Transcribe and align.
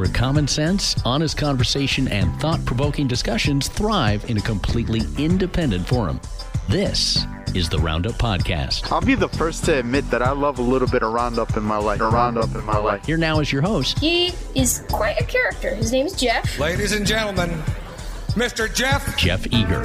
where 0.00 0.08
common 0.08 0.48
sense, 0.48 0.96
honest 1.04 1.36
conversation, 1.36 2.08
and 2.08 2.34
thought 2.40 2.64
provoking 2.64 3.06
discussions 3.06 3.68
thrive 3.68 4.28
in 4.30 4.38
a 4.38 4.40
completely 4.40 5.02
independent 5.18 5.86
forum. 5.86 6.18
This 6.70 7.26
is 7.54 7.68
the 7.68 7.78
Roundup 7.78 8.14
Podcast. 8.14 8.90
I'll 8.90 9.02
be 9.02 9.14
the 9.14 9.28
first 9.28 9.66
to 9.66 9.78
admit 9.78 10.10
that 10.10 10.22
I 10.22 10.30
love 10.30 10.58
a 10.58 10.62
little 10.62 10.88
bit 10.88 11.02
of 11.02 11.12
Roundup 11.12 11.54
in 11.54 11.62
my 11.62 11.76
life. 11.76 12.00
A 12.00 12.08
Roundup 12.08 12.54
in 12.54 12.64
my 12.64 12.78
life. 12.78 13.04
Here 13.04 13.18
now 13.18 13.40
is 13.40 13.52
your 13.52 13.60
host. 13.60 13.98
He 13.98 14.32
is 14.54 14.86
quite 14.90 15.20
a 15.20 15.24
character. 15.24 15.74
His 15.74 15.92
name 15.92 16.06
is 16.06 16.14
Jeff. 16.14 16.58
Ladies 16.58 16.92
and 16.92 17.06
gentlemen, 17.06 17.50
Mr. 18.30 18.74
Jeff. 18.74 19.18
Jeff 19.18 19.46
Eager. 19.52 19.82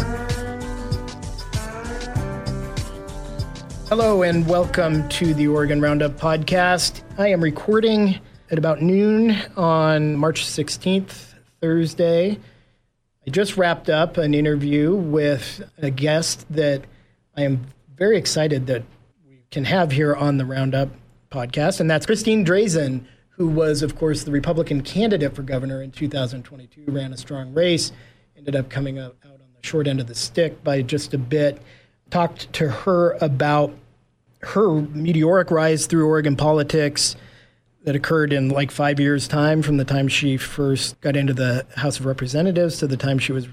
Hello 3.89 4.23
and 4.23 4.47
welcome 4.47 5.09
to 5.09 5.33
the 5.33 5.49
Oregon 5.49 5.81
Roundup 5.81 6.13
podcast. 6.13 7.01
I 7.17 7.27
am 7.27 7.41
recording 7.41 8.21
at 8.51 8.57
about 8.57 8.81
noon 8.81 9.35
on 9.57 10.15
March 10.15 10.45
16th, 10.45 11.33
Thursday. 11.61 12.37
I 13.25 13.29
just 13.29 13.57
wrapped 13.57 13.89
up 13.89 14.17
an 14.17 14.33
interview 14.33 14.93
with 14.93 15.67
a 15.79 15.89
guest 15.89 16.45
that 16.51 16.83
I 17.35 17.43
am 17.43 17.65
very 17.95 18.17
excited 18.17 18.67
that 18.67 18.83
we 19.27 19.41
can 19.49 19.65
have 19.65 19.91
here 19.91 20.15
on 20.15 20.37
the 20.37 20.45
Roundup 20.45 20.89
podcast, 21.31 21.79
and 21.79 21.89
that's 21.89 22.05
Christine 22.05 22.45
Drazan, 22.45 23.05
who 23.29 23.47
was, 23.47 23.81
of 23.81 23.95
course, 23.95 24.23
the 24.23 24.31
Republican 24.31 24.81
candidate 24.81 25.35
for 25.35 25.41
governor 25.41 25.81
in 25.81 25.91
2022, 25.91 26.83
ran 26.87 27.13
a 27.13 27.17
strong 27.17 27.53
race, 27.53 27.91
ended 28.37 28.55
up 28.55 28.69
coming 28.69 28.99
out 28.99 29.15
on 29.25 29.31
the 29.31 29.67
short 29.67 29.87
end 29.87 29.99
of 29.99 30.07
the 30.07 30.15
stick 30.15 30.63
by 30.63 30.83
just 30.83 31.13
a 31.13 31.17
bit. 31.17 31.59
Talked 32.11 32.53
to 32.53 32.69
her 32.69 33.17
about 33.21 33.73
her 34.41 34.81
meteoric 34.81 35.49
rise 35.49 35.87
through 35.87 36.07
Oregon 36.07 36.35
politics 36.35 37.15
that 37.85 37.95
occurred 37.95 38.33
in 38.33 38.49
like 38.49 38.71
five 38.71 38.99
years' 38.99 39.27
time 39.27 39.61
from 39.61 39.77
the 39.77 39.85
time 39.85 40.07
she 40.07 40.37
first 40.37 40.99
got 41.01 41.15
into 41.15 41.33
the 41.33 41.65
House 41.75 41.99
of 41.99 42.05
Representatives 42.05 42.77
to 42.79 42.87
the 42.87 42.97
time 42.97 43.19
she 43.19 43.31
was 43.31 43.47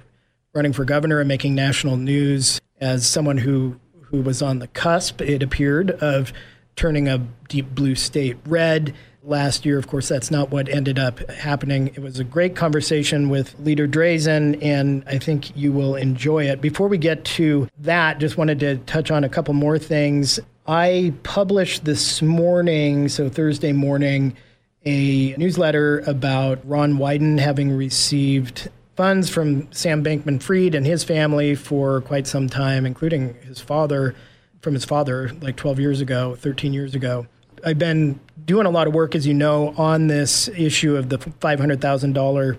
running 0.54 0.72
for 0.72 0.84
governor 0.84 1.20
and 1.20 1.28
making 1.28 1.54
national 1.54 1.96
news 1.96 2.60
as 2.80 3.06
someone 3.06 3.38
who 3.38 3.78
who 4.06 4.20
was 4.20 4.42
on 4.42 4.58
the 4.58 4.68
cusp, 4.68 5.22
it 5.22 5.42
appeared, 5.42 5.90
of 5.90 6.32
turning 6.76 7.08
a 7.08 7.26
deep 7.48 7.74
blue 7.74 7.94
state 7.94 8.36
red. 8.46 8.94
Last 9.24 9.64
year, 9.64 9.78
of 9.78 9.86
course, 9.86 10.08
that's 10.08 10.30
not 10.30 10.50
what 10.50 10.68
ended 10.68 10.98
up 10.98 11.30
happening. 11.30 11.88
It 11.88 12.00
was 12.00 12.18
a 12.18 12.24
great 12.24 12.54
conversation 12.56 13.30
with 13.30 13.58
Leader 13.60 13.86
Drazan, 13.86 14.62
and 14.62 15.04
I 15.06 15.18
think 15.18 15.56
you 15.56 15.72
will 15.72 15.94
enjoy 15.94 16.44
it. 16.44 16.60
Before 16.60 16.88
we 16.88 16.98
get 16.98 17.24
to 17.24 17.68
that, 17.78 18.18
just 18.18 18.36
wanted 18.36 18.60
to 18.60 18.78
touch 18.78 19.10
on 19.10 19.24
a 19.24 19.28
couple 19.28 19.54
more 19.54 19.78
things. 19.78 20.40
I 20.66 21.12
published 21.24 21.84
this 21.84 22.22
morning, 22.22 23.08
so 23.08 23.28
Thursday 23.28 23.72
morning, 23.72 24.36
a 24.84 25.34
newsletter 25.36 26.00
about 26.00 26.60
Ron 26.68 26.98
Wyden 26.98 27.40
having 27.40 27.72
received 27.72 28.70
funds 28.94 29.28
from 29.28 29.72
Sam 29.72 30.04
Bankman 30.04 30.40
Fried 30.40 30.76
and 30.76 30.86
his 30.86 31.02
family 31.02 31.56
for 31.56 32.00
quite 32.02 32.28
some 32.28 32.48
time, 32.48 32.86
including 32.86 33.34
his 33.42 33.60
father, 33.60 34.14
from 34.60 34.74
his 34.74 34.84
father 34.84 35.32
like 35.40 35.56
12 35.56 35.80
years 35.80 36.00
ago, 36.00 36.36
13 36.36 36.72
years 36.72 36.94
ago. 36.94 37.26
I've 37.64 37.78
been 37.78 38.20
doing 38.44 38.66
a 38.66 38.70
lot 38.70 38.86
of 38.86 38.94
work, 38.94 39.16
as 39.16 39.26
you 39.26 39.34
know, 39.34 39.74
on 39.76 40.06
this 40.06 40.46
issue 40.48 40.96
of 40.96 41.08
the 41.08 41.18
$500,000 41.18 42.56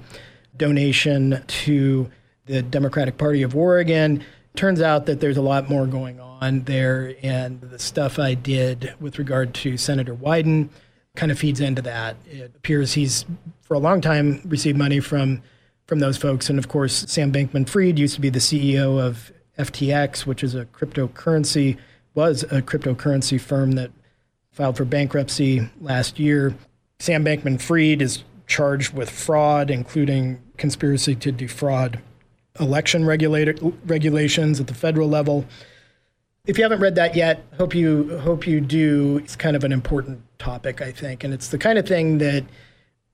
donation 0.58 1.42
to 1.48 2.10
the 2.48 2.62
Democratic 2.62 3.18
Party 3.18 3.44
of 3.44 3.56
Oregon. 3.56 4.24
Turns 4.56 4.82
out 4.82 5.08
that 5.08 5.20
there's 5.20 5.38
a 5.38 5.42
lot 5.42 5.70
more 5.70 5.88
going 5.88 6.20
on 6.20 6.62
there, 6.62 7.16
and 7.24 7.60
the 7.62 7.80
stuff 7.80 8.20
I 8.20 8.36
did 8.36 8.94
with 9.00 9.18
regard 9.18 9.54
to 9.56 9.78
Senator 9.78 10.14
Wyden 10.14 10.70
kind 11.16 11.32
of 11.32 11.40
feeds 11.40 11.60
into 11.60 11.82
that. 11.82 12.18
It 12.26 12.54
appears 12.56 12.94
he's, 12.94 13.26
for 13.62 13.74
a 13.74 13.80
long 13.80 14.02
time, 14.02 14.42
received 14.46 14.78
money 14.78 15.00
from 15.00 15.42
from 15.88 16.00
those 16.00 16.18
folks. 16.18 16.50
And 16.50 16.58
of 16.60 16.68
course, 16.68 17.06
Sam 17.08 17.32
Bankman 17.32 17.68
Fried 17.68 18.00
used 18.00 18.16
to 18.16 18.22
be 18.22 18.30
the 18.30 18.40
CEO 18.40 19.00
of 19.00 19.32
FTX, 19.58 20.26
which 20.26 20.44
is 20.44 20.56
a 20.56 20.66
cryptocurrency, 20.66 21.78
was 22.16 22.44
a 22.44 22.62
cryptocurrency 22.62 23.40
firm 23.40 23.74
that 23.74 23.92
filed 24.52 24.78
for 24.78 24.86
bankruptcy 24.86 25.70
last 25.82 26.20
year. 26.20 26.56
Sam 27.00 27.26
Bankman 27.26 27.62
Fried 27.62 28.02
is 28.02 28.24
charged 28.48 28.94
with 28.94 29.10
fraud, 29.10 29.70
including 29.70 30.42
conspiracy 30.58 31.16
to 31.16 31.32
defraud 31.32 32.02
election 32.60 33.06
regulations 33.06 34.60
at 34.60 34.68
the 34.68 34.74
federal 34.74 35.10
level. 35.10 35.46
If 36.46 36.58
you 36.58 36.64
haven't 36.64 36.82
read 36.82 36.96
that 36.96 37.16
yet, 37.16 37.44
hope 37.58 37.74
you 37.74 38.18
hope 38.20 38.46
you 38.46 38.60
do. 38.62 39.18
It's 39.20 39.36
kind 39.36 39.56
of 39.56 39.64
an 39.64 39.72
important 39.72 40.22
topic, 40.40 40.82
I 40.82 40.92
think, 40.92 41.24
and 41.24 41.34
it's 41.34 41.48
the 41.48 41.58
kind 41.58 41.80
of 41.80 41.88
thing 41.88 42.18
that 42.18 42.44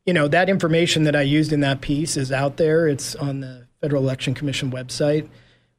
you 0.10 0.14
know, 0.14 0.28
that 0.28 0.50
information 0.50 1.04
that 1.04 1.16
I 1.16 1.22
used 1.22 1.54
in 1.54 1.60
that 1.60 1.82
piece 1.82 2.18
is 2.18 2.32
out 2.32 2.58
there. 2.58 2.88
It's 2.88 3.16
on 3.16 3.42
the 3.42 3.68
Federal 3.80 4.02
Election 4.02 4.34
Commission 4.34 4.72
website. 4.72 5.30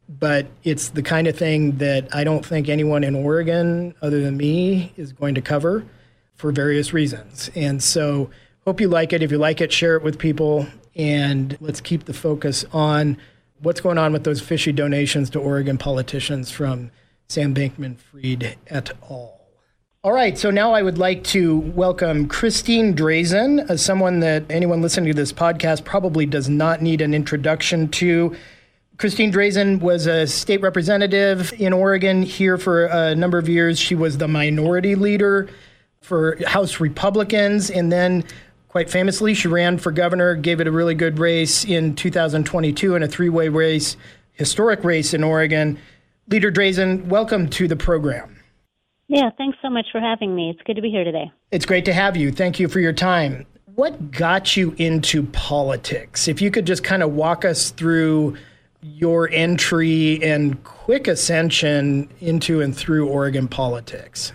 But 0.08 0.46
it's 0.62 0.90
the 0.90 1.02
kind 1.02 1.26
of 1.26 1.36
thing 1.36 1.78
that 1.78 2.14
I 2.14 2.22
don't 2.22 2.46
think 2.46 2.68
anyone 2.68 3.02
in 3.02 3.16
Oregon, 3.16 3.92
other 4.02 4.20
than 4.20 4.36
me, 4.36 4.92
is 4.96 5.12
going 5.12 5.34
to 5.34 5.40
cover 5.40 5.84
for 6.36 6.52
various 6.52 6.92
reasons. 6.92 7.50
And 7.56 7.82
so, 7.82 8.30
hope 8.64 8.80
you 8.80 8.88
like 8.88 9.12
it. 9.12 9.20
If 9.20 9.32
you 9.32 9.38
like 9.38 9.60
it, 9.60 9.72
share 9.72 9.96
it 9.96 10.04
with 10.04 10.16
people. 10.16 10.68
And 10.94 11.56
let's 11.60 11.80
keep 11.80 12.04
the 12.04 12.14
focus 12.14 12.64
on 12.72 13.16
what's 13.62 13.80
going 13.80 13.98
on 13.98 14.12
with 14.12 14.24
those 14.24 14.40
fishy 14.40 14.72
donations 14.72 15.30
to 15.30 15.38
Oregon 15.38 15.76
politicians 15.78 16.50
from 16.50 16.90
Sam 17.28 17.54
Bankman 17.54 17.98
Fried 17.98 18.56
et 18.68 18.90
al. 19.10 19.40
All 20.02 20.12
right, 20.12 20.38
so 20.38 20.50
now 20.50 20.72
I 20.72 20.80
would 20.80 20.96
like 20.96 21.24
to 21.24 21.58
welcome 21.58 22.26
Christine 22.26 22.94
Drazan, 22.94 23.68
as 23.68 23.84
someone 23.84 24.20
that 24.20 24.44
anyone 24.50 24.80
listening 24.80 25.12
to 25.12 25.14
this 25.14 25.32
podcast 25.32 25.84
probably 25.84 26.24
does 26.24 26.48
not 26.48 26.80
need 26.80 27.02
an 27.02 27.12
introduction 27.12 27.88
to. 27.88 28.34
Christine 28.96 29.30
Drazan 29.30 29.80
was 29.80 30.06
a 30.06 30.26
state 30.26 30.62
representative 30.62 31.52
in 31.60 31.74
Oregon 31.74 32.22
here 32.22 32.56
for 32.56 32.86
a 32.86 33.14
number 33.14 33.36
of 33.36 33.46
years. 33.46 33.78
She 33.78 33.94
was 33.94 34.16
the 34.16 34.28
minority 34.28 34.94
leader 34.94 35.50
for 36.00 36.38
House 36.46 36.80
Republicans, 36.80 37.70
and 37.70 37.92
then 37.92 38.24
quite 38.70 38.88
famously, 38.88 39.34
she 39.34 39.48
ran 39.48 39.78
for 39.78 39.90
governor, 39.90 40.36
gave 40.36 40.60
it 40.60 40.66
a 40.68 40.70
really 40.70 40.94
good 40.94 41.18
race 41.18 41.64
in 41.64 41.96
2022 41.96 42.94
in 42.94 43.02
a 43.02 43.08
three 43.08 43.28
way 43.28 43.48
race, 43.48 43.96
historic 44.32 44.84
race 44.84 45.12
in 45.12 45.24
Oregon. 45.24 45.76
Leader 46.28 46.52
Drazan, 46.52 47.06
welcome 47.06 47.50
to 47.50 47.66
the 47.66 47.74
program. 47.74 48.40
Yeah, 49.08 49.30
thanks 49.36 49.58
so 49.60 49.68
much 49.68 49.86
for 49.90 50.00
having 50.00 50.36
me. 50.36 50.50
It's 50.50 50.62
good 50.64 50.76
to 50.76 50.82
be 50.82 50.90
here 50.90 51.02
today. 51.02 51.32
It's 51.50 51.66
great 51.66 51.84
to 51.86 51.92
have 51.92 52.16
you. 52.16 52.30
Thank 52.30 52.60
you 52.60 52.68
for 52.68 52.78
your 52.78 52.92
time. 52.92 53.44
What 53.74 54.12
got 54.12 54.56
you 54.56 54.72
into 54.78 55.24
politics? 55.24 56.28
If 56.28 56.40
you 56.40 56.52
could 56.52 56.64
just 56.64 56.84
kind 56.84 57.02
of 57.02 57.12
walk 57.12 57.44
us 57.44 57.70
through 57.70 58.36
your 58.82 59.28
entry 59.30 60.22
and 60.22 60.62
quick 60.62 61.08
ascension 61.08 62.08
into 62.20 62.60
and 62.60 62.76
through 62.76 63.08
Oregon 63.08 63.48
politics. 63.48 64.32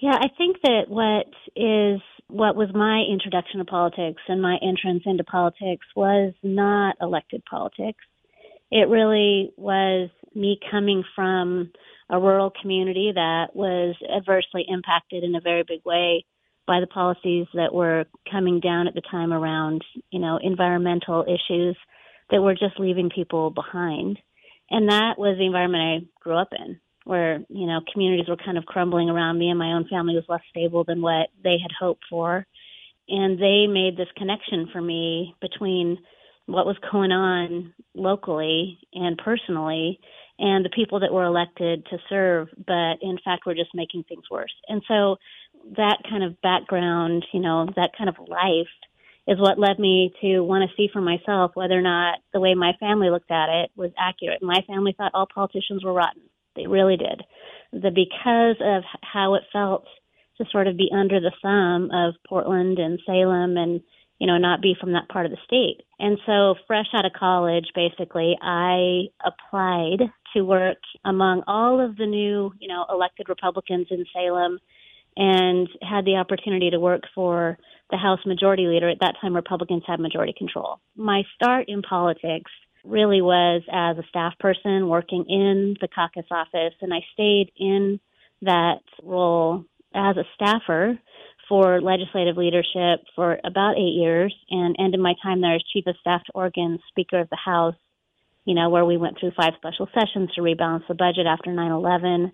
Yeah, 0.00 0.14
I 0.14 0.28
think 0.38 0.56
that 0.62 0.84
what 0.88 1.26
is 1.54 2.00
what 2.32 2.56
was 2.56 2.68
my 2.74 3.02
introduction 3.10 3.58
to 3.58 3.64
politics 3.64 4.22
and 4.28 4.40
my 4.40 4.56
entrance 4.62 5.02
into 5.06 5.24
politics 5.24 5.86
was 5.94 6.32
not 6.42 6.96
elected 7.00 7.42
politics. 7.44 8.04
It 8.70 8.88
really 8.88 9.52
was 9.56 10.10
me 10.34 10.58
coming 10.70 11.02
from 11.14 11.70
a 12.08 12.18
rural 12.18 12.52
community 12.60 13.12
that 13.14 13.48
was 13.54 13.96
adversely 14.16 14.64
impacted 14.68 15.24
in 15.24 15.34
a 15.34 15.40
very 15.40 15.64
big 15.66 15.80
way 15.84 16.24
by 16.66 16.80
the 16.80 16.86
policies 16.86 17.46
that 17.54 17.74
were 17.74 18.04
coming 18.30 18.60
down 18.60 18.86
at 18.86 18.94
the 18.94 19.02
time 19.10 19.32
around, 19.32 19.82
you 20.10 20.20
know, 20.20 20.38
environmental 20.40 21.24
issues 21.24 21.76
that 22.30 22.40
were 22.40 22.54
just 22.54 22.78
leaving 22.78 23.10
people 23.12 23.50
behind. 23.50 24.18
And 24.70 24.88
that 24.88 25.18
was 25.18 25.36
the 25.36 25.46
environment 25.46 25.82
I 25.82 26.22
grew 26.22 26.36
up 26.36 26.50
in, 26.52 26.80
where, 27.04 27.40
you 27.48 27.66
know, 27.66 27.80
communities 27.92 28.28
were 28.28 28.36
kind 28.36 28.58
of 28.58 28.66
crumbling 28.66 29.08
around 29.08 29.38
me 29.38 29.48
and 29.48 29.58
my 29.58 29.72
own 29.72 29.86
family 29.88 30.14
was 30.14 30.24
less 30.28 30.42
stable 30.50 30.84
than 30.84 31.02
what 31.02 31.28
they 31.42 31.56
had 31.60 31.72
hoped 31.78 32.04
for. 32.08 32.46
And 33.08 33.38
they 33.38 33.66
made 33.66 33.96
this 33.96 34.08
connection 34.16 34.68
for 34.72 34.80
me 34.80 35.34
between 35.40 35.98
what 36.46 36.66
was 36.66 36.76
going 36.90 37.12
on 37.12 37.72
locally 37.94 38.78
and 38.92 39.18
personally 39.18 39.98
and 40.38 40.64
the 40.64 40.70
people 40.70 41.00
that 41.00 41.12
were 41.12 41.24
elected 41.24 41.86
to 41.90 41.98
serve, 42.08 42.48
but 42.66 42.96
in 43.02 43.18
fact 43.24 43.46
were 43.46 43.54
just 43.54 43.74
making 43.74 44.04
things 44.04 44.24
worse. 44.30 44.54
And 44.68 44.82
so 44.88 45.16
that 45.76 45.98
kind 46.08 46.24
of 46.24 46.40
background, 46.40 47.26
you 47.32 47.40
know, 47.40 47.66
that 47.76 47.90
kind 47.96 48.08
of 48.08 48.16
life 48.18 48.72
is 49.28 49.38
what 49.38 49.58
led 49.58 49.78
me 49.78 50.12
to 50.22 50.40
want 50.40 50.68
to 50.68 50.76
see 50.76 50.88
for 50.92 51.00
myself 51.00 51.52
whether 51.54 51.78
or 51.78 51.82
not 51.82 52.18
the 52.32 52.40
way 52.40 52.54
my 52.54 52.72
family 52.80 53.10
looked 53.10 53.30
at 53.30 53.48
it 53.48 53.70
was 53.76 53.90
accurate. 53.98 54.42
My 54.42 54.60
family 54.66 54.94
thought 54.96 55.12
all 55.14 55.28
politicians 55.32 55.84
were 55.84 55.92
rotten. 55.92 56.22
They 56.60 56.66
really 56.66 56.96
did. 56.96 57.22
The 57.72 57.90
because 57.90 58.56
of 58.60 58.82
how 59.02 59.34
it 59.34 59.42
felt 59.52 59.84
to 60.38 60.44
sort 60.50 60.66
of 60.66 60.76
be 60.76 60.90
under 60.94 61.20
the 61.20 61.32
thumb 61.42 61.90
of 61.92 62.14
Portland 62.28 62.78
and 62.78 62.98
Salem 63.06 63.56
and 63.56 63.80
you 64.20 64.26
know, 64.26 64.36
not 64.36 64.60
be 64.60 64.76
from 64.78 64.92
that 64.92 65.08
part 65.08 65.24
of 65.24 65.32
the 65.32 65.38
state. 65.44 65.82
And 65.98 66.18
so, 66.26 66.54
fresh 66.66 66.88
out 66.94 67.06
of 67.06 67.12
college, 67.14 67.68
basically, 67.74 68.36
I 68.40 69.04
applied 69.24 70.10
to 70.36 70.42
work 70.42 70.76
among 71.04 71.42
all 71.46 71.80
of 71.80 71.96
the 71.96 72.04
new, 72.04 72.52
you 72.60 72.68
know, 72.68 72.84
elected 72.90 73.30
Republicans 73.30 73.86
in 73.90 74.04
Salem 74.12 74.58
and 75.16 75.68
had 75.82 76.04
the 76.04 76.16
opportunity 76.16 76.70
to 76.70 76.78
work 76.78 77.04
for 77.14 77.58
the 77.90 77.96
House 77.96 78.20
Majority 78.26 78.66
Leader. 78.66 78.90
At 78.90 79.00
that 79.00 79.16
time, 79.22 79.34
Republicans 79.34 79.84
had 79.86 79.98
majority 79.98 80.34
control. 80.36 80.80
My 80.96 81.22
start 81.34 81.64
in 81.68 81.80
politics 81.80 82.52
really 82.84 83.20
was 83.20 83.62
as 83.70 83.98
a 83.98 84.08
staff 84.08 84.34
person 84.38 84.88
working 84.88 85.24
in 85.28 85.76
the 85.80 85.88
caucus 85.88 86.26
office, 86.30 86.74
and 86.80 86.92
I 86.92 87.00
stayed 87.12 87.52
in 87.56 88.00
that 88.42 88.80
role 89.02 89.64
as 89.94 90.16
a 90.16 90.24
staffer 90.34 90.98
for 91.48 91.80
legislative 91.80 92.36
leadership 92.36 93.04
for 93.16 93.38
about 93.44 93.76
eight 93.76 93.94
years 93.98 94.34
and 94.50 94.76
ended 94.78 95.00
my 95.00 95.14
time 95.22 95.40
there 95.40 95.56
as 95.56 95.62
chief 95.72 95.84
of 95.86 95.96
staff 96.00 96.22
to 96.24 96.32
Oregon 96.32 96.78
Speaker 96.88 97.18
of 97.18 97.28
the 97.28 97.36
House, 97.36 97.74
you 98.44 98.54
know, 98.54 98.70
where 98.70 98.84
we 98.84 98.96
went 98.96 99.18
through 99.18 99.32
five 99.36 99.54
special 99.56 99.88
sessions 99.92 100.30
to 100.34 100.42
rebalance 100.42 100.86
the 100.86 100.94
budget 100.94 101.26
after 101.26 101.52
9 101.52 101.72
11. 101.72 102.32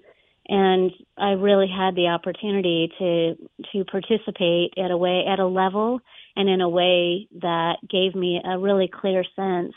And 0.49 0.93
I 1.17 1.31
really 1.31 1.67
had 1.67 1.97
the 1.97 2.09
opportunity 2.09 2.93
to 2.99 3.35
to 3.73 3.85
participate 3.87 4.75
at 4.77 4.93
a 4.93 4.97
way 4.97 5.25
at 5.27 5.41
a 5.41 5.47
level 5.47 6.01
and 6.37 6.49
in 6.49 6.61
a 6.61 6.69
way 6.69 7.27
that 7.41 7.79
gave 7.91 8.15
me 8.15 8.41
a 8.45 8.59
really 8.59 8.89
clear 8.89 9.25
sense 9.35 9.73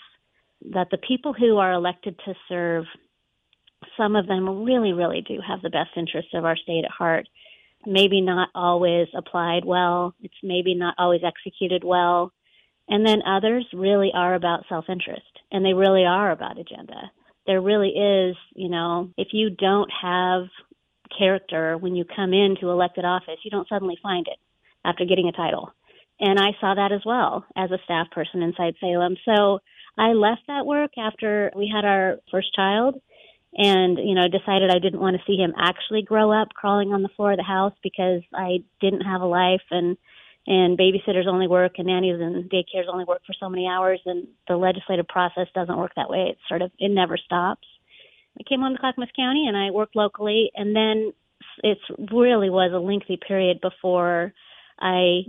that 0.72 0.88
the 0.92 0.98
people 0.98 1.34
who 1.34 1.58
are 1.58 1.74
elected 1.74 2.20
to 2.26 2.34
serve, 2.48 2.86
some 3.98 4.16
of 4.16 4.28
them 4.28 4.64
really, 4.64 4.94
really 4.94 5.22
do 5.22 5.40
have 5.46 5.62
the 5.62 5.70
best 5.70 5.92
interests 5.96 6.32
of 6.34 6.46
our 6.46 6.58
state 6.58 6.84
at 6.86 6.92
heart. 6.92 7.28
Maybe 7.86 8.22
not 8.22 8.50
always 8.54 9.08
applied 9.16 9.64
well, 9.66 10.14
it's 10.22 10.34
maybe 10.44 10.76
not 10.76 10.96
always 10.98 11.22
executed 11.24 11.84
well. 11.84 12.34
And 12.90 13.06
then 13.06 13.22
others 13.26 13.66
really 13.72 14.12
are 14.14 14.34
about 14.34 14.66
self 14.68 14.86
interest 14.90 15.22
and 15.52 15.64
they 15.64 15.74
really 15.74 16.06
are 16.06 16.32
about 16.32 16.60
agenda. 16.60 17.12
There 17.46 17.62
really 17.62 17.90
is, 17.90 18.36
you 18.54 18.70
know, 18.70 19.10
if 19.18 19.30
you 19.32 19.50
don't 19.50 19.90
have 20.02 20.44
character 21.18 21.78
when 21.78 21.96
you 21.96 22.04
come 22.04 22.34
into 22.34 22.70
elected 22.70 23.06
office, 23.06 23.40
you 23.44 23.52
don't 23.52 23.68
suddenly 23.70 23.98
find 24.02 24.28
it 24.28 24.38
after 24.86 25.06
getting 25.06 25.28
a 25.28 25.32
title. 25.32 25.72
And 26.20 26.38
I 26.38 26.52
saw 26.60 26.76
that 26.76 26.92
as 26.92 27.02
well 27.06 27.46
as 27.56 27.72
a 27.72 27.80
staff 27.86 28.08
person 28.12 28.42
inside 28.42 28.76
Salem. 28.80 29.16
So 29.24 29.60
I 30.00 30.14
left 30.14 30.44
that 30.48 30.66
work 30.66 30.92
after 30.98 31.52
we 31.54 31.70
had 31.74 31.84
our 31.84 32.20
first 32.32 32.56
child 32.56 33.02
and, 33.54 33.98
you 33.98 34.16
know, 34.16 34.30
decided 34.30 34.70
I 34.72 34.80
didn't 34.80 35.02
want 35.02 35.18
to 35.18 35.24
see 35.28 35.36
him 35.36 35.54
actually 35.60 36.04
grow 36.04 36.32
up 36.32 36.54
crawling 36.54 36.94
on 36.94 37.02
the 37.02 37.10
floor 37.10 37.34
of 37.34 37.38
the 37.38 37.44
house 37.44 37.74
because 37.84 38.22
I 38.34 38.64
didn't 38.80 39.02
have 39.02 39.22
a 39.22 39.26
life 39.26 39.62
and 39.70 39.98
and 40.48 40.80
babysitters 40.80 41.28
only 41.28 41.48
work 41.48 41.74
and 41.78 41.88
nannies 41.88 42.20
and 42.20 42.50
daycares 42.50 42.88
only 42.92 43.04
work 43.04 43.22
for 43.28 43.34
so 43.40 43.50
many 43.50 43.68
hours 43.68 44.00
and 44.06 44.26
the 44.48 44.56
legislative 44.56 45.08
process 45.08 45.48
doesn't 45.54 45.78
work 45.78 45.92
that 45.96 46.10
way. 46.10 46.28
It's 46.32 46.48
sort 46.48 46.62
of 46.62 46.72
it 46.80 46.90
never 46.90 47.18
stops. 47.18 47.68
I 48.40 48.44
came 48.48 48.62
home 48.62 48.74
to 48.74 48.80
Clackamas 48.80 49.10
County 49.16 49.48
and 49.48 49.58
I 49.58 49.72
worked 49.72 49.98
locally 49.98 50.50
and 50.56 50.74
then 50.74 51.12
it 51.62 51.78
really 52.12 52.50
was 52.50 52.72
a 52.74 52.80
lengthy 52.80 53.18
period 53.18 53.60
before 53.60 54.34
I 54.80 55.24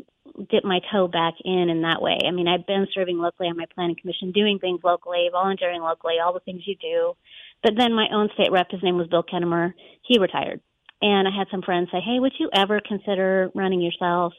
dip 0.51 0.65
my 0.65 0.81
toe 0.93 1.09
back 1.09 1.35
in 1.45 1.69
in 1.69 1.83
that 1.83 2.03
way. 2.03 2.19
I 2.27 2.31
mean, 2.31 2.49
I've 2.49 2.67
been 2.67 2.87
serving 2.95 3.19
locally 3.19 3.49
on 3.49 3.57
my 3.57 3.67
planning 3.75 3.97
commission, 4.01 4.33
doing 4.33 4.59
things 4.59 4.81
locally, 4.85 5.29
volunteering 5.31 5.83
locally, 5.83 6.15
all 6.23 6.33
the 6.33 6.41
things 6.41 6.63
you 6.67 6.77
do. 6.77 7.15
But 7.63 7.75
then 7.77 7.95
my 7.95 8.07
own 8.13 8.29
state 8.35 8.53
rep, 8.53 8.71
his 8.71 8.83
name 8.83 8.97
was 8.97 9.09
Bill 9.09 9.23
Kennemer, 9.23 9.73
he 10.03 10.19
retired. 10.19 10.61
And 11.03 11.27
I 11.27 11.31
had 11.37 11.49
some 11.51 11.63
friends 11.63 11.89
say, 11.91 12.01
Hey, 12.01 12.19
would 12.19 12.33
you 12.39 12.51
ever 12.55 12.81
consider 12.87 13.51
running 13.55 13.81
yourself? 13.81 14.33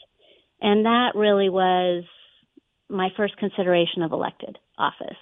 And 0.62 0.86
that 0.86 1.14
really 1.16 1.50
was 1.50 2.04
my 2.90 3.10
first 3.18 3.38
consideration 3.38 4.04
of 4.04 4.12
elected 4.12 4.58
office, 4.78 5.18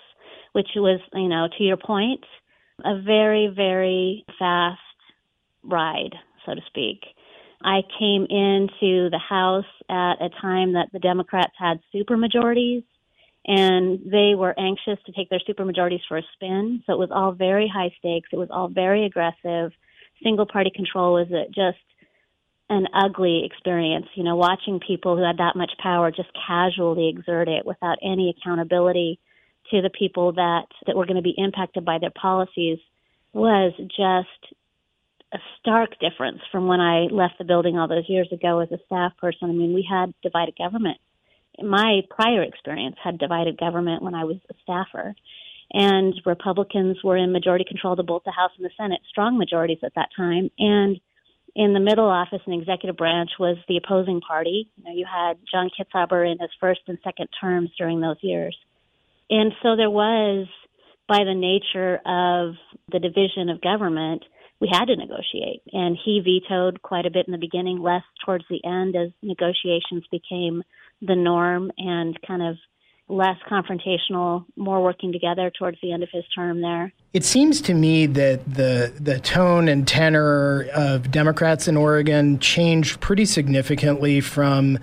which 0.53 0.67
was, 0.75 0.99
you 1.13 1.29
know, 1.29 1.47
to 1.57 1.63
your 1.63 1.77
point, 1.77 2.23
a 2.83 3.01
very, 3.01 3.51
very 3.53 4.25
fast 4.37 4.79
ride, 5.63 6.15
so 6.45 6.55
to 6.55 6.61
speak. 6.67 7.03
I 7.63 7.81
came 7.99 8.23
into 8.23 9.09
the 9.09 9.19
House 9.19 9.65
at 9.89 10.21
a 10.21 10.29
time 10.41 10.73
that 10.73 10.89
the 10.93 10.99
Democrats 10.99 11.53
had 11.57 11.79
supermajorities, 11.93 12.83
and 13.45 13.99
they 14.05 14.33
were 14.35 14.57
anxious 14.57 14.97
to 15.05 15.11
take 15.11 15.29
their 15.29 15.41
supermajorities 15.47 16.01
for 16.07 16.17
a 16.17 16.23
spin. 16.33 16.83
So 16.85 16.93
it 16.93 16.99
was 16.99 17.09
all 17.11 17.31
very 17.31 17.67
high 17.67 17.93
stakes. 17.99 18.29
It 18.31 18.37
was 18.37 18.49
all 18.51 18.69
very 18.69 19.05
aggressive. 19.05 19.71
Single 20.23 20.45
party 20.45 20.71
control 20.73 21.13
was 21.13 21.27
just 21.53 21.77
an 22.69 22.87
ugly 22.93 23.43
experience. 23.45 24.05
You 24.15 24.23
know, 24.23 24.35
watching 24.35 24.79
people 24.79 25.17
who 25.17 25.23
had 25.23 25.37
that 25.37 25.55
much 25.55 25.71
power 25.81 26.11
just 26.11 26.29
casually 26.47 27.09
exert 27.09 27.49
it 27.49 27.65
without 27.65 27.97
any 28.03 28.29
accountability 28.29 29.19
to 29.71 29.81
the 29.81 29.89
people 29.89 30.33
that 30.33 30.65
that 30.85 30.95
were 30.95 31.05
going 31.05 31.17
to 31.17 31.21
be 31.21 31.35
impacted 31.37 31.83
by 31.83 31.97
their 31.99 32.11
policies 32.11 32.79
was 33.33 33.73
just 33.77 34.53
a 35.33 35.37
stark 35.59 35.91
difference 35.99 36.39
from 36.51 36.67
when 36.67 36.79
I 36.79 37.07
left 37.11 37.37
the 37.37 37.45
building 37.45 37.77
all 37.77 37.87
those 37.87 38.09
years 38.09 38.29
ago 38.31 38.59
as 38.59 38.71
a 38.71 38.79
staff 38.85 39.13
person. 39.17 39.49
I 39.49 39.53
mean, 39.53 39.73
we 39.73 39.87
had 39.89 40.13
divided 40.23 40.57
government. 40.57 40.97
My 41.61 42.01
prior 42.09 42.41
experience 42.41 42.95
had 43.03 43.19
divided 43.19 43.57
government 43.57 44.01
when 44.01 44.15
I 44.15 44.23
was 44.23 44.37
a 44.49 44.53
staffer. 44.63 45.15
And 45.71 46.15
Republicans 46.25 46.97
were 47.03 47.17
in 47.17 47.31
majority 47.31 47.63
control 47.63 47.99
of 47.99 48.05
both 48.05 48.23
the 48.25 48.31
House 48.31 48.51
and 48.57 48.65
the 48.65 48.71
Senate, 48.75 49.01
strong 49.07 49.37
majorities 49.37 49.79
at 49.83 49.93
that 49.95 50.09
time. 50.17 50.49
And 50.57 50.99
in 51.55 51.73
the 51.73 51.79
middle 51.79 52.09
office 52.09 52.41
and 52.45 52.59
executive 52.59 52.97
branch 52.97 53.31
was 53.39 53.57
the 53.67 53.77
opposing 53.77 54.21
party. 54.21 54.71
You 54.77 54.83
know, 54.83 54.95
you 54.95 55.05
had 55.05 55.37
John 55.51 55.69
Kitzhaber 55.69 56.29
in 56.29 56.39
his 56.39 56.49
first 56.59 56.81
and 56.87 56.97
second 57.03 57.27
terms 57.39 57.69
during 57.77 58.01
those 58.01 58.17
years. 58.21 58.57
And 59.29 59.51
so 59.61 59.75
there 59.75 59.91
was, 59.91 60.47
by 61.07 61.19
the 61.23 61.35
nature 61.35 61.97
of 61.97 62.55
the 62.91 62.99
division 62.99 63.49
of 63.49 63.61
government, 63.61 64.23
we 64.59 64.69
had 64.71 64.85
to 64.85 64.95
negotiate. 64.95 65.61
And 65.71 65.97
he 66.03 66.19
vetoed 66.19 66.81
quite 66.81 67.05
a 67.05 67.11
bit 67.11 67.27
in 67.27 67.31
the 67.31 67.37
beginning, 67.37 67.81
less 67.81 68.03
towards 68.25 68.45
the 68.49 68.63
end 68.65 68.95
as 68.95 69.09
negotiations 69.21 70.03
became 70.11 70.63
the 71.01 71.15
norm 71.15 71.71
and 71.77 72.17
kind 72.27 72.41
of 72.41 72.57
less 73.07 73.37
confrontational, 73.49 74.45
more 74.55 74.83
working 74.83 75.11
together 75.11 75.51
towards 75.57 75.77
the 75.81 75.91
end 75.91 76.03
of 76.03 76.09
his 76.11 76.23
term 76.35 76.61
there. 76.61 76.93
It 77.13 77.23
seems 77.23 77.59
to 77.61 77.73
me 77.73 78.05
that 78.05 78.53
the 78.53 78.93
the 78.99 79.19
tone 79.19 79.67
and 79.67 79.87
tenor 79.87 80.67
of 80.75 81.09
Democrats 81.09 81.67
in 81.67 81.75
Oregon 81.75 82.37
changed 82.37 82.99
pretty 82.99 83.25
significantly 83.25 84.21
from 84.21 84.77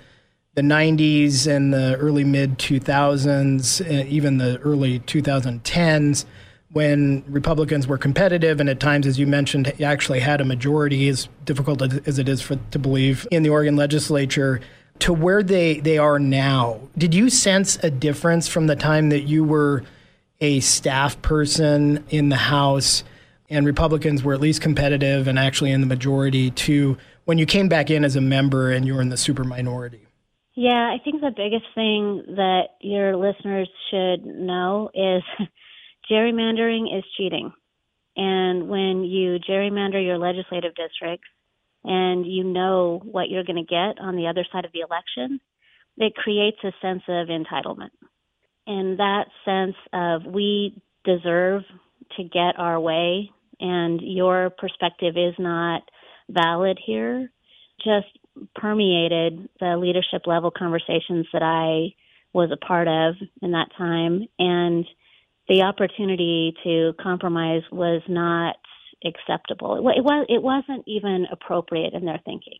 the 0.55 0.61
90s 0.61 1.47
and 1.47 1.71
the 1.71 1.95
early 1.97 2.23
mid 2.23 2.57
2000s, 2.57 3.79
uh, 3.79 4.05
even 4.07 4.39
the 4.39 4.57
early 4.57 4.99
2010s 4.99 6.25
when 6.71 7.23
Republicans 7.27 7.87
were 7.87 7.97
competitive 7.97 8.59
and 8.59 8.69
at 8.69 8.79
times, 8.79 9.07
as 9.07 9.17
you 9.17 9.25
mentioned, 9.25 9.73
actually 9.81 10.19
had 10.19 10.41
a 10.41 10.45
majority, 10.45 11.07
as 11.07 11.29
difficult 11.45 11.81
as 11.81 12.19
it 12.19 12.27
is 12.27 12.41
for, 12.41 12.57
to 12.71 12.79
believe, 12.79 13.27
in 13.31 13.43
the 13.43 13.49
Oregon 13.49 13.75
legislature, 13.75 14.59
to 14.99 15.13
where 15.13 15.43
they, 15.43 15.79
they 15.79 15.97
are 15.97 16.19
now. 16.19 16.79
Did 16.97 17.13
you 17.13 17.29
sense 17.29 17.77
a 17.83 17.89
difference 17.89 18.47
from 18.47 18.67
the 18.67 18.75
time 18.75 19.09
that 19.09 19.21
you 19.21 19.43
were 19.43 19.83
a 20.41 20.59
staff 20.59 21.21
person 21.21 22.03
in 22.09 22.29
the 22.29 22.35
House 22.35 23.03
and 23.49 23.65
Republicans 23.65 24.23
were 24.23 24.33
at 24.33 24.41
least 24.41 24.61
competitive 24.61 25.27
and 25.27 25.39
actually 25.39 25.71
in 25.71 25.81
the 25.81 25.87
majority 25.87 26.51
to 26.51 26.97
when 27.25 27.37
you 27.37 27.45
came 27.45 27.69
back 27.69 27.89
in 27.89 28.03
as 28.03 28.15
a 28.15 28.21
member 28.21 28.71
and 28.71 28.85
you 28.85 28.93
were 28.93 29.01
in 29.01 29.09
the 29.09 29.17
super 29.17 29.43
minority? 29.43 30.05
Yeah, 30.55 30.91
I 30.93 30.97
think 31.03 31.21
the 31.21 31.31
biggest 31.35 31.65
thing 31.75 32.23
that 32.35 32.69
your 32.81 33.15
listeners 33.15 33.69
should 33.89 34.25
know 34.25 34.89
is 34.93 35.23
gerrymandering 36.11 36.97
is 36.97 37.03
cheating. 37.17 37.51
And 38.15 38.67
when 38.67 39.03
you 39.03 39.37
gerrymander 39.39 40.03
your 40.03 40.17
legislative 40.17 40.73
districts 40.75 41.27
and 41.83 42.25
you 42.25 42.43
know 42.43 43.01
what 43.03 43.29
you're 43.29 43.43
going 43.43 43.63
to 43.63 43.69
get 43.69 44.03
on 44.03 44.15
the 44.15 44.27
other 44.27 44.45
side 44.51 44.65
of 44.65 44.71
the 44.71 44.79
election, 44.79 45.39
it 45.97 46.15
creates 46.15 46.57
a 46.63 46.71
sense 46.81 47.03
of 47.07 47.27
entitlement. 47.27 47.91
And 48.65 48.99
that 48.99 49.27
sense 49.45 49.75
of 49.93 50.25
we 50.25 50.81
deserve 51.05 51.63
to 52.17 52.23
get 52.23 52.57
our 52.57 52.79
way 52.79 53.31
and 53.59 54.01
your 54.01 54.49
perspective 54.49 55.15
is 55.15 55.33
not 55.39 55.83
valid 56.29 56.79
here 56.83 57.31
just 57.83 58.07
permeated 58.55 59.49
the 59.59 59.77
leadership 59.77 60.27
level 60.27 60.51
conversations 60.51 61.27
that 61.33 61.43
I 61.43 61.95
was 62.33 62.51
a 62.51 62.65
part 62.65 62.87
of 62.87 63.15
in 63.41 63.51
that 63.51 63.69
time. 63.77 64.27
And 64.37 64.85
the 65.47 65.61
opportunity 65.61 66.53
to 66.63 66.93
compromise 67.01 67.63
was 67.71 68.01
not 68.07 68.55
acceptable. 69.05 69.77
It, 69.77 70.03
was 70.03 70.25
it 70.29 70.41
wasn't 70.41 70.83
even 70.87 71.25
appropriate 71.31 71.93
in 71.93 72.05
their 72.05 72.19
thinking. 72.25 72.59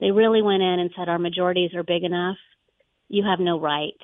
They 0.00 0.10
really 0.10 0.42
went 0.42 0.62
in 0.62 0.80
and 0.80 0.90
said 0.96 1.08
our 1.08 1.18
majorities 1.18 1.74
are 1.74 1.82
big 1.82 2.02
enough. 2.02 2.36
You 3.08 3.24
have 3.24 3.38
no 3.38 3.60
right 3.60 3.94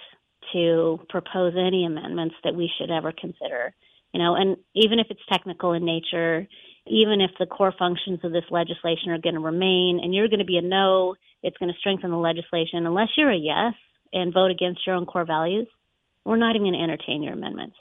to 0.52 1.00
propose 1.08 1.54
any 1.56 1.84
amendments 1.84 2.36
that 2.44 2.54
we 2.54 2.70
should 2.78 2.90
ever 2.90 3.12
consider. 3.12 3.74
You 4.12 4.20
know, 4.20 4.34
and 4.34 4.56
even 4.74 4.98
if 4.98 5.06
it's 5.10 5.20
technical 5.30 5.72
in 5.72 5.84
nature, 5.84 6.46
even 6.86 7.20
if 7.20 7.30
the 7.38 7.46
core 7.46 7.74
functions 7.78 8.20
of 8.24 8.32
this 8.32 8.44
legislation 8.50 9.10
are 9.10 9.20
going 9.20 9.34
to 9.34 9.40
remain 9.40 10.00
and 10.02 10.14
you're 10.14 10.28
going 10.28 10.40
to 10.40 10.44
be 10.44 10.56
a 10.56 10.62
no, 10.62 11.14
it's 11.42 11.56
going 11.58 11.72
to 11.72 11.78
strengthen 11.78 12.10
the 12.10 12.16
legislation. 12.16 12.86
Unless 12.86 13.10
you're 13.16 13.30
a 13.30 13.36
yes 13.36 13.74
and 14.12 14.34
vote 14.34 14.50
against 14.50 14.86
your 14.86 14.96
own 14.96 15.06
core 15.06 15.26
values, 15.26 15.68
we're 16.24 16.36
not 16.36 16.56
even 16.56 16.68
going 16.68 16.74
to 16.74 16.82
entertain 16.82 17.22
your 17.22 17.34
amendments. 17.34 17.76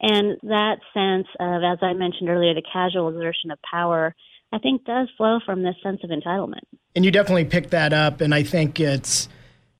And 0.00 0.38
that 0.42 0.78
sense 0.94 1.26
of, 1.40 1.62
as 1.64 1.78
I 1.82 1.92
mentioned 1.92 2.28
earlier, 2.28 2.54
the 2.54 2.62
casual 2.62 3.08
exertion 3.08 3.50
of 3.50 3.58
power, 3.62 4.14
I 4.52 4.58
think 4.58 4.84
does 4.84 5.08
flow 5.16 5.40
from 5.44 5.62
this 5.62 5.74
sense 5.82 6.00
of 6.04 6.10
entitlement. 6.10 6.62
And 6.94 7.04
you 7.04 7.10
definitely 7.10 7.44
picked 7.44 7.70
that 7.70 7.92
up. 7.92 8.20
And 8.20 8.34
I 8.34 8.42
think 8.42 8.78
it's 8.80 9.28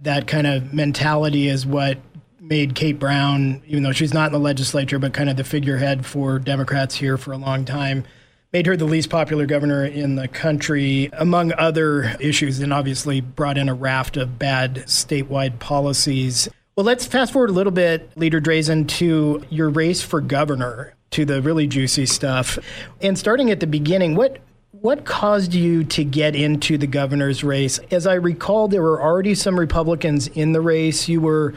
that 0.00 0.26
kind 0.26 0.46
of 0.46 0.72
mentality 0.72 1.48
is 1.48 1.64
what 1.64 1.98
made 2.40 2.74
Kate 2.74 2.98
Brown, 2.98 3.62
even 3.66 3.82
though 3.82 3.92
she's 3.92 4.14
not 4.14 4.26
in 4.26 4.32
the 4.32 4.38
legislature, 4.38 4.98
but 4.98 5.12
kind 5.12 5.28
of 5.28 5.36
the 5.36 5.44
figurehead 5.44 6.06
for 6.06 6.38
Democrats 6.38 6.96
here 6.96 7.16
for 7.16 7.32
a 7.32 7.36
long 7.36 7.64
time, 7.64 8.04
made 8.52 8.66
her 8.66 8.76
the 8.76 8.86
least 8.86 9.10
popular 9.10 9.44
governor 9.44 9.84
in 9.84 10.14
the 10.14 10.28
country, 10.28 11.10
among 11.12 11.52
other 11.52 12.16
issues, 12.20 12.60
and 12.60 12.72
obviously 12.72 13.20
brought 13.20 13.58
in 13.58 13.68
a 13.68 13.74
raft 13.74 14.16
of 14.16 14.38
bad 14.38 14.76
statewide 14.86 15.58
policies. 15.58 16.48
Well, 16.78 16.84
let's 16.84 17.04
fast 17.04 17.32
forward 17.32 17.50
a 17.50 17.54
little 17.54 17.72
bit, 17.72 18.16
Leader 18.16 18.40
Drazan, 18.40 18.86
to 18.86 19.42
your 19.50 19.68
race 19.68 20.00
for 20.00 20.20
governor, 20.20 20.94
to 21.10 21.24
the 21.24 21.42
really 21.42 21.66
juicy 21.66 22.06
stuff. 22.06 22.56
And 23.00 23.18
starting 23.18 23.50
at 23.50 23.58
the 23.58 23.66
beginning, 23.66 24.14
what 24.14 24.38
what 24.70 25.04
caused 25.04 25.54
you 25.54 25.82
to 25.82 26.04
get 26.04 26.36
into 26.36 26.78
the 26.78 26.86
governor's 26.86 27.42
race? 27.42 27.80
As 27.90 28.06
I 28.06 28.14
recall, 28.14 28.68
there 28.68 28.80
were 28.80 29.02
already 29.02 29.34
some 29.34 29.58
Republicans 29.58 30.28
in 30.28 30.52
the 30.52 30.60
race. 30.60 31.08
You 31.08 31.20
were, 31.20 31.54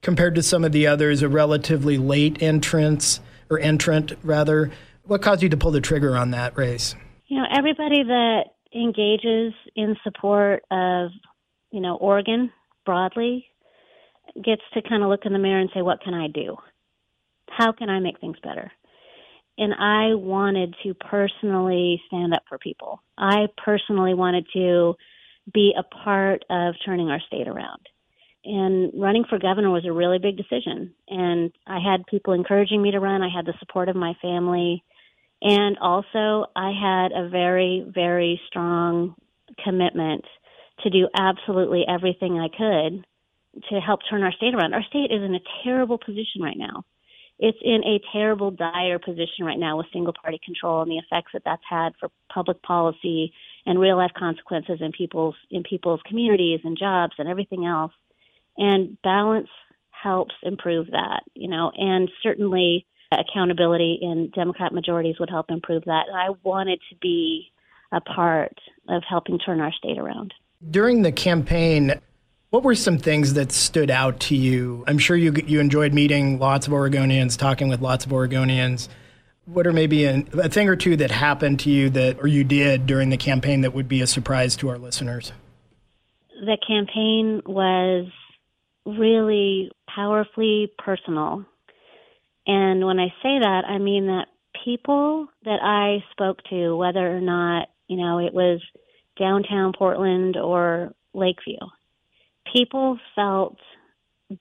compared 0.00 0.36
to 0.36 0.42
some 0.42 0.64
of 0.64 0.72
the 0.72 0.86
others, 0.86 1.20
a 1.20 1.28
relatively 1.28 1.98
late 1.98 2.42
entrance 2.42 3.20
or 3.50 3.58
entrant 3.58 4.14
rather. 4.22 4.70
What 5.02 5.20
caused 5.20 5.42
you 5.42 5.50
to 5.50 5.56
pull 5.58 5.72
the 5.72 5.82
trigger 5.82 6.16
on 6.16 6.30
that 6.30 6.56
race? 6.56 6.94
You 7.26 7.36
know, 7.36 7.44
everybody 7.54 8.04
that 8.04 8.44
engages 8.74 9.52
in 9.76 9.98
support 10.02 10.62
of, 10.70 11.10
you 11.72 11.82
know, 11.82 11.96
Oregon 11.96 12.50
broadly 12.86 13.51
gets 14.34 14.62
to 14.74 14.82
kind 14.82 15.02
of 15.02 15.08
look 15.08 15.24
in 15.24 15.32
the 15.32 15.38
mirror 15.38 15.60
and 15.60 15.70
say, 15.74 15.82
what 15.82 16.02
can 16.02 16.14
I 16.14 16.28
do? 16.28 16.56
How 17.48 17.72
can 17.72 17.90
I 17.90 18.00
make 18.00 18.20
things 18.20 18.36
better? 18.42 18.72
and 19.58 19.74
I 19.74 20.14
wanted 20.14 20.74
to 20.82 20.94
personally 20.94 22.02
stand 22.06 22.32
up 22.34 22.42
for 22.48 22.58
people. 22.58 23.02
I 23.18 23.48
personally 23.62 24.14
wanted 24.14 24.46
to 24.54 24.94
be 25.52 25.74
a 25.76 25.82
part 25.82 26.44
of 26.48 26.74
turning 26.84 27.08
our 27.08 27.20
state 27.26 27.48
around. 27.48 27.80
And 28.44 28.92
running 28.94 29.24
for 29.28 29.38
governor 29.38 29.70
was 29.70 29.84
a 29.86 29.92
really 29.92 30.18
big 30.18 30.36
decision. 30.36 30.94
And 31.08 31.52
I 31.66 31.78
had 31.78 32.06
people 32.06 32.32
encouraging 32.32 32.82
me 32.82 32.90
to 32.92 33.00
run. 33.00 33.22
I 33.22 33.28
had 33.28 33.46
the 33.46 33.54
support 33.60 33.88
of 33.88 33.94
my 33.94 34.14
family. 34.20 34.82
And 35.42 35.78
also, 35.78 36.46
I 36.56 36.72
had 36.72 37.12
a 37.12 37.28
very, 37.28 37.84
very 37.86 38.40
strong 38.48 39.14
commitment 39.62 40.24
to 40.82 40.90
do 40.90 41.08
absolutely 41.16 41.84
everything 41.86 42.38
I 42.38 42.48
could 42.48 43.04
to 43.70 43.80
help 43.80 44.00
turn 44.08 44.22
our 44.22 44.32
state 44.32 44.54
around. 44.54 44.74
Our 44.74 44.84
state 44.84 45.10
is 45.10 45.22
in 45.22 45.34
a 45.34 45.40
terrible 45.64 45.98
position 45.98 46.40
right 46.40 46.56
now 46.56 46.84
it's 47.42 47.58
in 47.60 47.82
a 47.84 48.00
terrible, 48.12 48.52
dire 48.52 49.00
position 49.00 49.44
right 49.44 49.58
now 49.58 49.76
with 49.76 49.86
single 49.92 50.12
party 50.12 50.40
control 50.44 50.80
and 50.80 50.90
the 50.90 50.98
effects 50.98 51.32
that 51.32 51.42
that's 51.44 51.62
had 51.68 51.92
for 51.98 52.08
public 52.32 52.62
policy 52.62 53.32
and 53.66 53.80
real 53.80 53.96
life 53.96 54.12
consequences 54.16 54.78
in 54.80 54.92
people's 54.92 55.34
in 55.50 55.64
people's 55.64 56.00
communities 56.06 56.60
and 56.62 56.78
jobs 56.78 57.14
and 57.18 57.28
everything 57.28 57.66
else. 57.66 57.92
And 58.56 58.96
balance 59.02 59.48
helps 59.90 60.34
improve 60.44 60.92
that, 60.92 61.22
you 61.34 61.48
know, 61.48 61.72
and 61.76 62.08
certainly 62.22 62.86
accountability 63.10 63.98
in 64.00 64.30
Democrat 64.32 64.72
majorities 64.72 65.16
would 65.18 65.30
help 65.30 65.50
improve 65.50 65.84
that. 65.86 66.04
I 66.14 66.30
wanted 66.44 66.80
to 66.90 66.96
be 67.02 67.50
a 67.90 68.00
part 68.00 68.56
of 68.88 69.02
helping 69.08 69.40
turn 69.40 69.60
our 69.60 69.72
state 69.72 69.98
around. 69.98 70.32
During 70.70 71.02
the 71.02 71.12
campaign, 71.12 72.00
what 72.52 72.62
were 72.62 72.74
some 72.74 72.98
things 72.98 73.32
that 73.32 73.50
stood 73.50 73.90
out 73.90 74.20
to 74.20 74.36
you? 74.36 74.84
I'm 74.86 74.98
sure 74.98 75.16
you 75.16 75.32
you 75.46 75.58
enjoyed 75.58 75.94
meeting 75.94 76.38
lots 76.38 76.66
of 76.66 76.74
Oregonians, 76.74 77.38
talking 77.38 77.70
with 77.70 77.80
lots 77.80 78.04
of 78.04 78.12
Oregonians. 78.12 78.88
What 79.46 79.66
are 79.66 79.72
maybe 79.72 80.04
a, 80.04 80.22
a 80.34 80.50
thing 80.50 80.68
or 80.68 80.76
two 80.76 80.94
that 80.96 81.10
happened 81.10 81.60
to 81.60 81.70
you 81.70 81.88
that, 81.90 82.20
or 82.20 82.26
you 82.26 82.44
did 82.44 82.86
during 82.86 83.08
the 83.08 83.16
campaign 83.16 83.62
that 83.62 83.72
would 83.72 83.88
be 83.88 84.02
a 84.02 84.06
surprise 84.06 84.54
to 84.56 84.68
our 84.68 84.76
listeners? 84.76 85.32
The 86.28 86.58
campaign 86.68 87.40
was 87.46 88.12
really 88.84 89.70
powerfully 89.88 90.70
personal. 90.78 91.46
And 92.46 92.84
when 92.84 92.98
I 92.98 93.08
say 93.22 93.38
that, 93.38 93.62
I 93.66 93.78
mean 93.78 94.08
that 94.08 94.26
people 94.62 95.26
that 95.46 95.60
I 95.62 96.04
spoke 96.10 96.40
to, 96.50 96.76
whether 96.76 97.16
or 97.16 97.22
not, 97.22 97.68
you 97.88 97.96
know, 97.96 98.18
it 98.18 98.34
was 98.34 98.60
downtown 99.18 99.72
Portland 99.72 100.36
or 100.36 100.92
Lakeview, 101.14 101.56
people 102.50 102.98
felt 103.14 103.56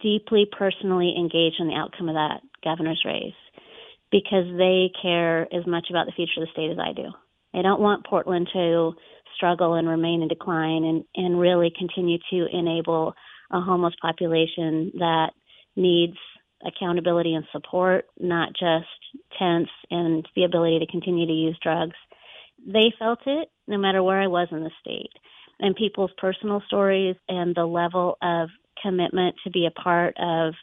deeply 0.02 0.48
personally 0.58 1.14
engaged 1.18 1.58
in 1.60 1.68
the 1.68 1.76
outcome 1.76 2.10
of 2.10 2.16
that 2.16 2.42
governor's 2.64 3.04
race 3.06 3.34
because 4.12 4.46
they 4.58 4.92
care 5.02 5.44
as 5.54 5.66
much 5.66 5.88
about 5.90 6.06
the 6.06 6.12
future 6.14 6.42
of 6.42 6.48
the 6.48 6.52
state 6.52 6.72
as 6.72 6.78
I 6.80 6.94
do. 6.94 7.10
They 7.54 7.62
don't 7.62 7.82
want 7.82 8.06
Portland 8.06 8.50
to 8.54 8.94
struggle 9.36 9.74
and 9.74 9.88
remain 9.88 10.22
in 10.22 10.28
decline 10.28 10.84
and, 10.84 11.04
and 11.16 11.40
really 11.40 11.72
continue 11.78 12.18
to 12.30 12.48
enable 12.52 13.14
a 13.52 13.60
homeless 13.60 13.94
population 14.02 14.92
that 15.00 15.32
needs 15.76 16.18
accountability 16.66 17.34
and 17.34 17.46
support, 17.52 18.06
not 18.20 18.50
just 18.50 18.88
tents 19.40 19.72
and 19.90 20.26
the 20.36 20.44
ability 20.44 20.80
to 20.80 20.92
continue 20.92 21.26
to 21.26 21.34
use 21.34 21.58
drugs. 21.62 21.96
They 22.66 22.94
felt 23.00 23.20
it 23.26 23.50
no 23.68 23.78
matter 23.78 24.04
where 24.04 24.22
I 24.22 24.28
was 24.28 24.48
in 24.52 24.64
the 24.64 24.72
state 24.80 25.12
and 25.62 25.76
people's 25.76 26.12
personal 26.18 26.62
stories 26.68 27.16
and 27.30 27.56
the 27.56 27.66
level 27.66 28.18
of 28.22 28.50
commitment 28.82 29.36
to 29.44 29.52
be 29.52 29.68
a 29.68 29.80
part 29.80 30.16
of 30.20 30.54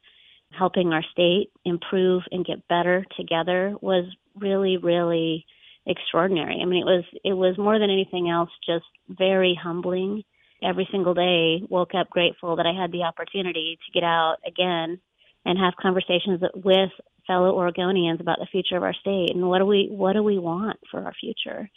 helping 0.51 0.93
our 0.93 1.05
state 1.13 1.51
improve 1.65 2.23
and 2.31 2.45
get 2.45 2.67
better 2.69 3.05
together 3.17 3.75
was 3.81 4.05
really 4.37 4.77
really 4.77 5.47
extraordinary. 5.87 6.59
I 6.61 6.65
mean 6.65 6.83
it 6.83 6.91
was 6.91 7.05
it 7.25 7.33
was 7.33 7.57
more 7.57 7.79
than 7.79 7.91
anything 7.91 8.29
else 8.29 8.51
just 8.67 8.85
very 9.09 9.59
humbling. 9.61 10.25
Every 10.63 10.89
single 10.91 11.15
day 11.15 11.63
woke 11.69 11.95
up 11.95 12.11
grateful 12.11 12.57
that 12.57 12.67
I 12.67 12.79
had 12.79 12.91
the 12.91 13.05
opportunity 13.05 13.79
to 13.87 13.93
get 13.93 14.05
out 14.05 14.37
again 14.47 14.99
and 15.45 15.59
have 15.59 15.75
conversations 15.81 16.41
with 16.57 16.91
fellow 17.27 17.55
Oregonians 17.57 18.21
about 18.21 18.39
the 18.39 18.49
future 18.51 18.77
of 18.77 18.83
our 18.83 18.95
state 18.95 19.31
and 19.35 19.49
what 19.49 19.59
do 19.59 19.67
we 19.67 19.89
what 19.91 20.15
do 20.15 20.23
we 20.23 20.39
want 20.39 20.79
for 20.91 21.05
our 21.05 21.15
future. 21.21 21.71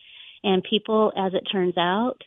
And 0.43 0.63
people 0.63 1.11
as 1.15 1.33
it 1.33 1.47
turns 1.51 1.77
out 1.77 2.21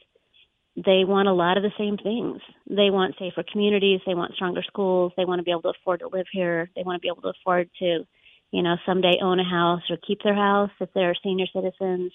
they 0.77 1.05
want 1.05 1.29
a 1.29 1.33
lot 1.33 1.57
of 1.57 1.63
the 1.63 1.73
same 1.79 1.97
things. 1.97 2.41
They 2.69 2.91
want 2.91 3.15
safer 3.19 3.45
communities, 3.51 4.01
they 4.07 4.15
want 4.15 4.35
stronger 4.35 4.63
schools, 4.63 5.13
they 5.17 5.25
want 5.25 5.39
to 5.39 5.45
be 5.45 5.53
able 5.53 5.63
to 5.63 5.73
afford 5.81 6.01
to 6.01 6.09
live 6.09 6.27
here, 6.33 6.71
they 6.75 6.83
want 6.83 6.97
to 6.97 7.01
be 7.01 7.09
able 7.09 7.23
to 7.23 7.33
afford 7.41 7.71
to, 7.79 8.05
you 8.51 8.63
know, 8.63 8.77
someday 8.85 9.19
own 9.23 9.39
a 9.39 9.45
house 9.45 9.83
or 9.89 9.97
keep 9.97 10.23
their 10.23 10.35
house 10.35 10.71
if 10.81 10.89
they're 10.95 11.15
senior 11.23 11.47
citizens. 11.55 12.13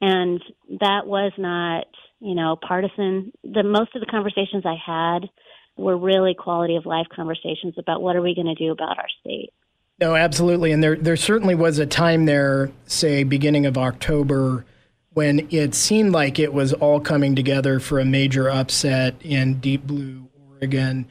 And 0.00 0.42
that 0.80 1.06
was 1.06 1.32
not, 1.38 1.86
you 2.20 2.34
know, 2.34 2.56
partisan. 2.56 3.32
The 3.44 3.62
most 3.62 3.94
of 3.94 4.00
the 4.00 4.10
conversations 4.10 4.64
I 4.66 4.76
had 4.84 5.30
were 5.76 5.96
really 5.96 6.34
quality 6.34 6.76
of 6.76 6.86
life 6.86 7.06
conversations 7.14 7.74
about 7.78 8.02
what 8.02 8.16
are 8.16 8.22
we 8.22 8.34
going 8.34 8.46
to 8.46 8.54
do 8.54 8.72
about 8.72 8.98
our 8.98 9.08
state. 9.20 9.52
No, 10.00 10.16
absolutely. 10.16 10.72
And 10.72 10.82
there 10.82 10.96
there 10.96 11.16
certainly 11.16 11.54
was 11.54 11.78
a 11.78 11.86
time 11.86 12.26
there, 12.26 12.72
say 12.86 13.22
beginning 13.22 13.64
of 13.64 13.78
October 13.78 14.66
when 15.14 15.46
it 15.50 15.74
seemed 15.74 16.12
like 16.12 16.38
it 16.38 16.52
was 16.52 16.72
all 16.74 17.00
coming 17.00 17.34
together 17.34 17.80
for 17.80 17.98
a 18.00 18.04
major 18.04 18.50
upset 18.50 19.14
in 19.22 19.60
Deep 19.60 19.86
Blue, 19.86 20.28
Oregon. 20.50 21.06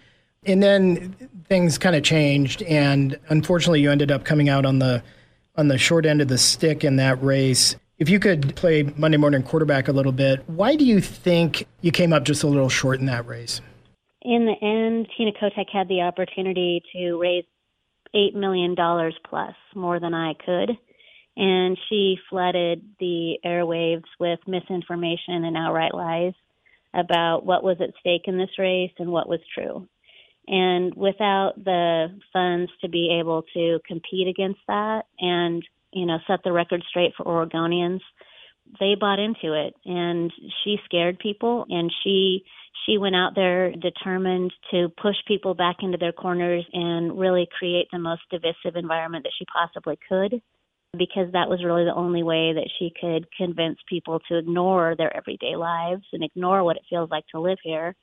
And 0.45 0.61
then 0.61 1.15
things 1.47 1.77
kind 1.77 1.95
of 1.95 2.03
changed, 2.03 2.61
and 2.63 3.17
unfortunately, 3.29 3.81
you 3.81 3.89
ended 3.89 4.11
up 4.11 4.25
coming 4.25 4.49
out 4.49 4.65
on 4.65 4.79
the 4.79 5.01
on 5.55 5.67
the 5.67 5.77
short 5.77 6.05
end 6.05 6.19
of 6.19 6.27
the 6.27 6.37
stick 6.37 6.83
in 6.83 6.97
that 6.97 7.21
race. 7.23 7.75
If 7.99 8.09
you 8.09 8.19
could 8.19 8.55
play 8.55 8.83
Monday 8.97 9.17
morning 9.17 9.43
quarterback 9.43 9.87
a 9.87 9.91
little 9.91 10.11
bit, 10.11 10.43
why 10.47 10.75
do 10.75 10.83
you 10.83 10.99
think 10.99 11.67
you 11.81 11.91
came 11.91 12.11
up 12.11 12.23
just 12.23 12.43
a 12.43 12.47
little 12.47 12.69
short 12.69 12.99
in 12.99 13.05
that 13.05 13.25
race? 13.27 13.61
In 14.23 14.45
the 14.45 14.65
end, 14.65 15.07
Tina 15.15 15.31
Kotek 15.31 15.69
had 15.71 15.87
the 15.87 16.01
opportunity 16.01 16.81
to 16.93 17.17
raise 17.17 17.45
eight 18.13 18.35
million 18.35 18.75
dollars 18.75 19.15
plus, 19.29 19.53
more 19.75 19.99
than 19.99 20.13
I 20.13 20.33
could 20.45 20.71
and 21.35 21.77
she 21.89 22.17
flooded 22.29 22.83
the 22.99 23.39
airwaves 23.45 24.03
with 24.19 24.39
misinformation 24.47 25.43
and 25.43 25.57
outright 25.57 25.93
lies 25.93 26.33
about 26.93 27.45
what 27.45 27.63
was 27.63 27.77
at 27.81 27.93
stake 27.99 28.23
in 28.25 28.37
this 28.37 28.59
race 28.59 28.91
and 28.99 29.11
what 29.11 29.27
was 29.27 29.39
true. 29.53 29.87
And 30.47 30.93
without 30.93 31.53
the 31.57 32.07
funds 32.31 32.71
to 32.81 32.89
be 32.89 33.17
able 33.19 33.43
to 33.53 33.79
compete 33.87 34.27
against 34.27 34.59
that 34.67 35.03
and, 35.19 35.65
you 35.91 36.05
know, 36.05 36.17
set 36.27 36.43
the 36.43 36.51
record 36.51 36.83
straight 36.89 37.13
for 37.17 37.25
Oregonians, 37.25 38.01
they 38.79 38.95
bought 38.99 39.19
into 39.19 39.53
it 39.53 39.73
and 39.85 40.31
she 40.63 40.77
scared 40.85 41.19
people 41.19 41.65
and 41.69 41.91
she 42.03 42.43
she 42.85 42.97
went 42.97 43.15
out 43.15 43.33
there 43.35 43.71
determined 43.71 44.51
to 44.71 44.89
push 45.01 45.15
people 45.27 45.53
back 45.53 45.77
into 45.81 45.97
their 45.97 46.11
corners 46.11 46.65
and 46.73 47.17
really 47.17 47.47
create 47.57 47.87
the 47.91 47.99
most 47.99 48.21
divisive 48.29 48.75
environment 48.75 49.23
that 49.23 49.31
she 49.37 49.45
possibly 49.45 49.97
could 50.09 50.41
because 50.97 51.31
that 51.33 51.49
was 51.49 51.63
really 51.63 51.85
the 51.85 51.95
only 51.95 52.21
way 52.21 52.53
that 52.53 52.69
she 52.77 52.93
could 52.99 53.27
convince 53.35 53.79
people 53.89 54.19
to 54.29 54.37
ignore 54.37 54.95
their 54.95 55.15
everyday 55.15 55.55
lives 55.55 56.03
and 56.13 56.23
ignore 56.23 56.63
what 56.63 56.77
it 56.77 56.83
feels 56.89 57.09
like 57.09 57.25
to 57.27 57.39
live 57.39 57.57
here 57.63 57.95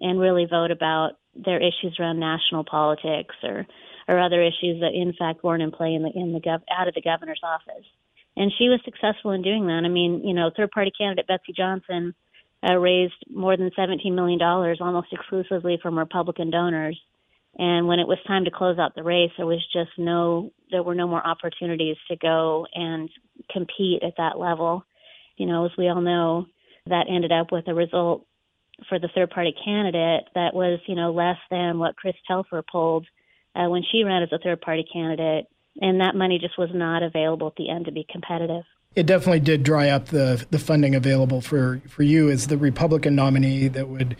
and 0.00 0.18
really 0.18 0.46
vote 0.48 0.70
about 0.70 1.12
their 1.34 1.58
issues 1.58 1.96
around 1.98 2.18
national 2.18 2.64
politics 2.64 3.34
or 3.42 3.66
or 4.08 4.18
other 4.18 4.42
issues 4.42 4.80
that 4.80 4.92
in 4.94 5.12
fact 5.16 5.44
weren't 5.44 5.62
in 5.62 5.70
play 5.70 5.94
in 5.94 6.02
the 6.02 6.10
in 6.14 6.32
the 6.32 6.40
gov 6.40 6.62
out 6.70 6.88
of 6.88 6.94
the 6.94 7.02
governor's 7.02 7.42
office. 7.44 7.84
And 8.36 8.50
she 8.58 8.68
was 8.68 8.80
successful 8.84 9.32
in 9.32 9.42
doing 9.42 9.66
that. 9.66 9.82
I 9.84 9.88
mean, 9.88 10.22
you 10.24 10.34
know, 10.34 10.50
third 10.56 10.70
party 10.70 10.90
candidate 10.96 11.26
Betsy 11.26 11.52
Johnson 11.54 12.14
uh, 12.68 12.76
raised 12.76 13.14
more 13.28 13.56
than 13.56 13.70
$17 13.76 14.12
million 14.14 14.40
almost 14.42 15.08
exclusively 15.12 15.78
from 15.82 15.98
Republican 15.98 16.50
donors. 16.50 16.98
And 17.58 17.88
when 17.88 17.98
it 17.98 18.06
was 18.06 18.18
time 18.26 18.44
to 18.44 18.50
close 18.50 18.78
out 18.78 18.94
the 18.94 19.02
race, 19.02 19.30
there 19.36 19.46
was 19.46 19.64
just 19.72 19.90
no, 19.98 20.52
there 20.70 20.82
were 20.82 20.94
no 20.94 21.08
more 21.08 21.24
opportunities 21.26 21.96
to 22.08 22.16
go 22.16 22.66
and 22.74 23.10
compete 23.50 24.02
at 24.02 24.14
that 24.18 24.38
level. 24.38 24.84
You 25.36 25.46
know, 25.46 25.64
as 25.64 25.72
we 25.76 25.88
all 25.88 26.00
know, 26.00 26.46
that 26.86 27.06
ended 27.08 27.32
up 27.32 27.50
with 27.50 27.66
a 27.68 27.74
result 27.74 28.26
for 28.88 28.98
the 28.98 29.08
third 29.14 29.30
party 29.30 29.54
candidate 29.64 30.24
that 30.34 30.54
was, 30.54 30.80
you 30.86 30.94
know, 30.94 31.12
less 31.12 31.36
than 31.50 31.78
what 31.78 31.96
Chris 31.96 32.14
Telfer 32.26 32.62
pulled 32.62 33.06
uh, 33.54 33.68
when 33.68 33.82
she 33.90 34.04
ran 34.04 34.22
as 34.22 34.32
a 34.32 34.38
third 34.38 34.60
party 34.60 34.86
candidate. 34.90 35.46
And 35.80 36.00
that 36.00 36.14
money 36.14 36.38
just 36.38 36.58
was 36.58 36.70
not 36.72 37.02
available 37.02 37.48
at 37.48 37.56
the 37.56 37.70
end 37.70 37.86
to 37.86 37.92
be 37.92 38.06
competitive. 38.10 38.64
It 38.96 39.06
definitely 39.06 39.40
did 39.40 39.62
dry 39.62 39.88
up 39.88 40.06
the 40.06 40.44
the 40.50 40.58
funding 40.58 40.96
available 40.96 41.40
for, 41.40 41.80
for 41.88 42.02
you 42.02 42.28
as 42.28 42.48
the 42.48 42.56
Republican 42.56 43.14
nominee 43.14 43.68
that 43.68 43.88
would 43.88 44.16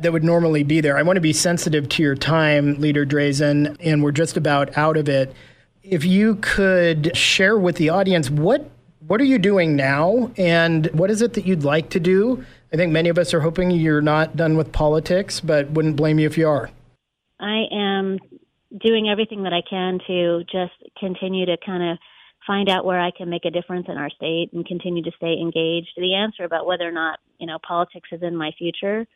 that 0.00 0.12
would 0.12 0.24
normally 0.24 0.64
be 0.64 0.80
there. 0.80 0.96
I 0.96 1.02
want 1.02 1.16
to 1.16 1.20
be 1.20 1.32
sensitive 1.32 1.88
to 1.90 2.02
your 2.02 2.14
time, 2.14 2.80
Leader 2.80 3.06
Drazan, 3.06 3.76
and 3.80 4.02
we're 4.02 4.12
just 4.12 4.36
about 4.36 4.76
out 4.76 4.96
of 4.96 5.08
it. 5.08 5.34
If 5.82 6.04
you 6.04 6.36
could 6.36 7.16
share 7.16 7.58
with 7.58 7.76
the 7.76 7.90
audience 7.90 8.30
what 8.30 8.70
what 9.06 9.20
are 9.20 9.24
you 9.24 9.38
doing 9.38 9.76
now 9.76 10.30
and 10.38 10.86
what 10.94 11.10
is 11.10 11.20
it 11.20 11.34
that 11.34 11.46
you'd 11.46 11.62
like 11.62 11.90
to 11.90 12.00
do? 12.00 12.42
I 12.72 12.76
think 12.76 12.90
many 12.90 13.10
of 13.10 13.18
us 13.18 13.34
are 13.34 13.40
hoping 13.40 13.70
you're 13.70 14.00
not 14.00 14.34
done 14.34 14.56
with 14.56 14.72
politics, 14.72 15.40
but 15.40 15.70
wouldn't 15.70 15.96
blame 15.96 16.18
you 16.18 16.26
if 16.26 16.38
you 16.38 16.48
are. 16.48 16.70
I 17.38 17.64
am 17.70 18.18
doing 18.82 19.10
everything 19.10 19.42
that 19.42 19.52
I 19.52 19.60
can 19.68 19.98
to 20.06 20.42
just 20.50 20.72
continue 20.98 21.44
to 21.46 21.56
kind 21.64 21.82
of 21.92 21.98
find 22.46 22.68
out 22.68 22.84
where 22.84 23.00
I 23.00 23.10
can 23.10 23.28
make 23.28 23.44
a 23.44 23.50
difference 23.50 23.86
in 23.88 23.96
our 23.96 24.10
state 24.10 24.50
and 24.52 24.66
continue 24.66 25.02
to 25.02 25.12
stay 25.16 25.34
engaged. 25.40 25.90
The 25.96 26.14
answer 26.14 26.44
about 26.44 26.66
whether 26.66 26.88
or 26.88 26.92
not, 26.92 27.18
you 27.38 27.46
know, 27.46 27.58
politics 27.66 28.08
is 28.10 28.22
in 28.22 28.36
my 28.36 28.52
future, 28.58 29.06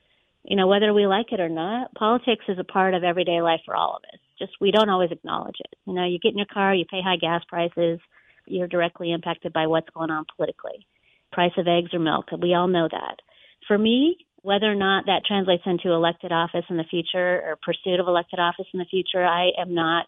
you 0.49 0.57
know, 0.57 0.67
whether 0.67 0.95
we 0.95 1.07
like 1.07 1.31
it 1.31 1.41
or 1.41 1.51
not, 1.51 1.95
politics 1.95 2.45
is 2.49 2.59
a 2.59 2.65
part 2.65 2.95
of 2.95 3.05
everyday 3.05 3.43
life 3.43 3.61
for 3.67 3.77
all 3.77 3.97
of 3.97 4.03
us. 4.13 4.19
Just 4.39 4.53
we 4.63 4.71
don't 4.71 4.89
always 4.89 5.13
acknowledge 5.13 5.57
it. 5.61 5.77
You 5.85 5.93
know, 5.93 6.07
you 6.07 6.19
get 6.19 6.33
in 6.33 6.39
your 6.39 6.47
car, 6.53 6.75
you 6.75 6.87
pay 6.91 7.03
high 7.05 7.19
gas 7.19 7.43
prices, 7.47 8.01
you're 8.47 8.67
directly 8.67 9.13
impacted 9.13 9.53
by 9.53 9.67
what's 9.67 9.91
going 9.91 10.11
on 10.11 10.25
politically. 10.35 10.87
Price 11.33 11.53
of 11.59 11.69
eggs 11.69 11.93
or 11.93 11.99
milk, 11.99 12.27
we 12.41 12.55
all 12.55 12.67
know 12.67 12.89
that. 12.91 13.17
For 13.67 13.77
me, 13.77 14.17
whether 14.41 14.65
or 14.65 14.75
not 14.75 15.05
that 15.05 15.27
translates 15.29 15.65
into 15.67 15.93
elected 15.93 16.33
office 16.33 16.65
in 16.71 16.79
the 16.79 16.85
future 16.85 17.43
or 17.45 17.59
pursuit 17.63 18.01
of 18.01 18.09
elected 18.09 18.39
office 18.39 18.67
in 18.73 18.79
the 18.79 18.87
future, 18.87 19.23
I 19.23 19.51
am 19.61 19.75
not 19.75 20.07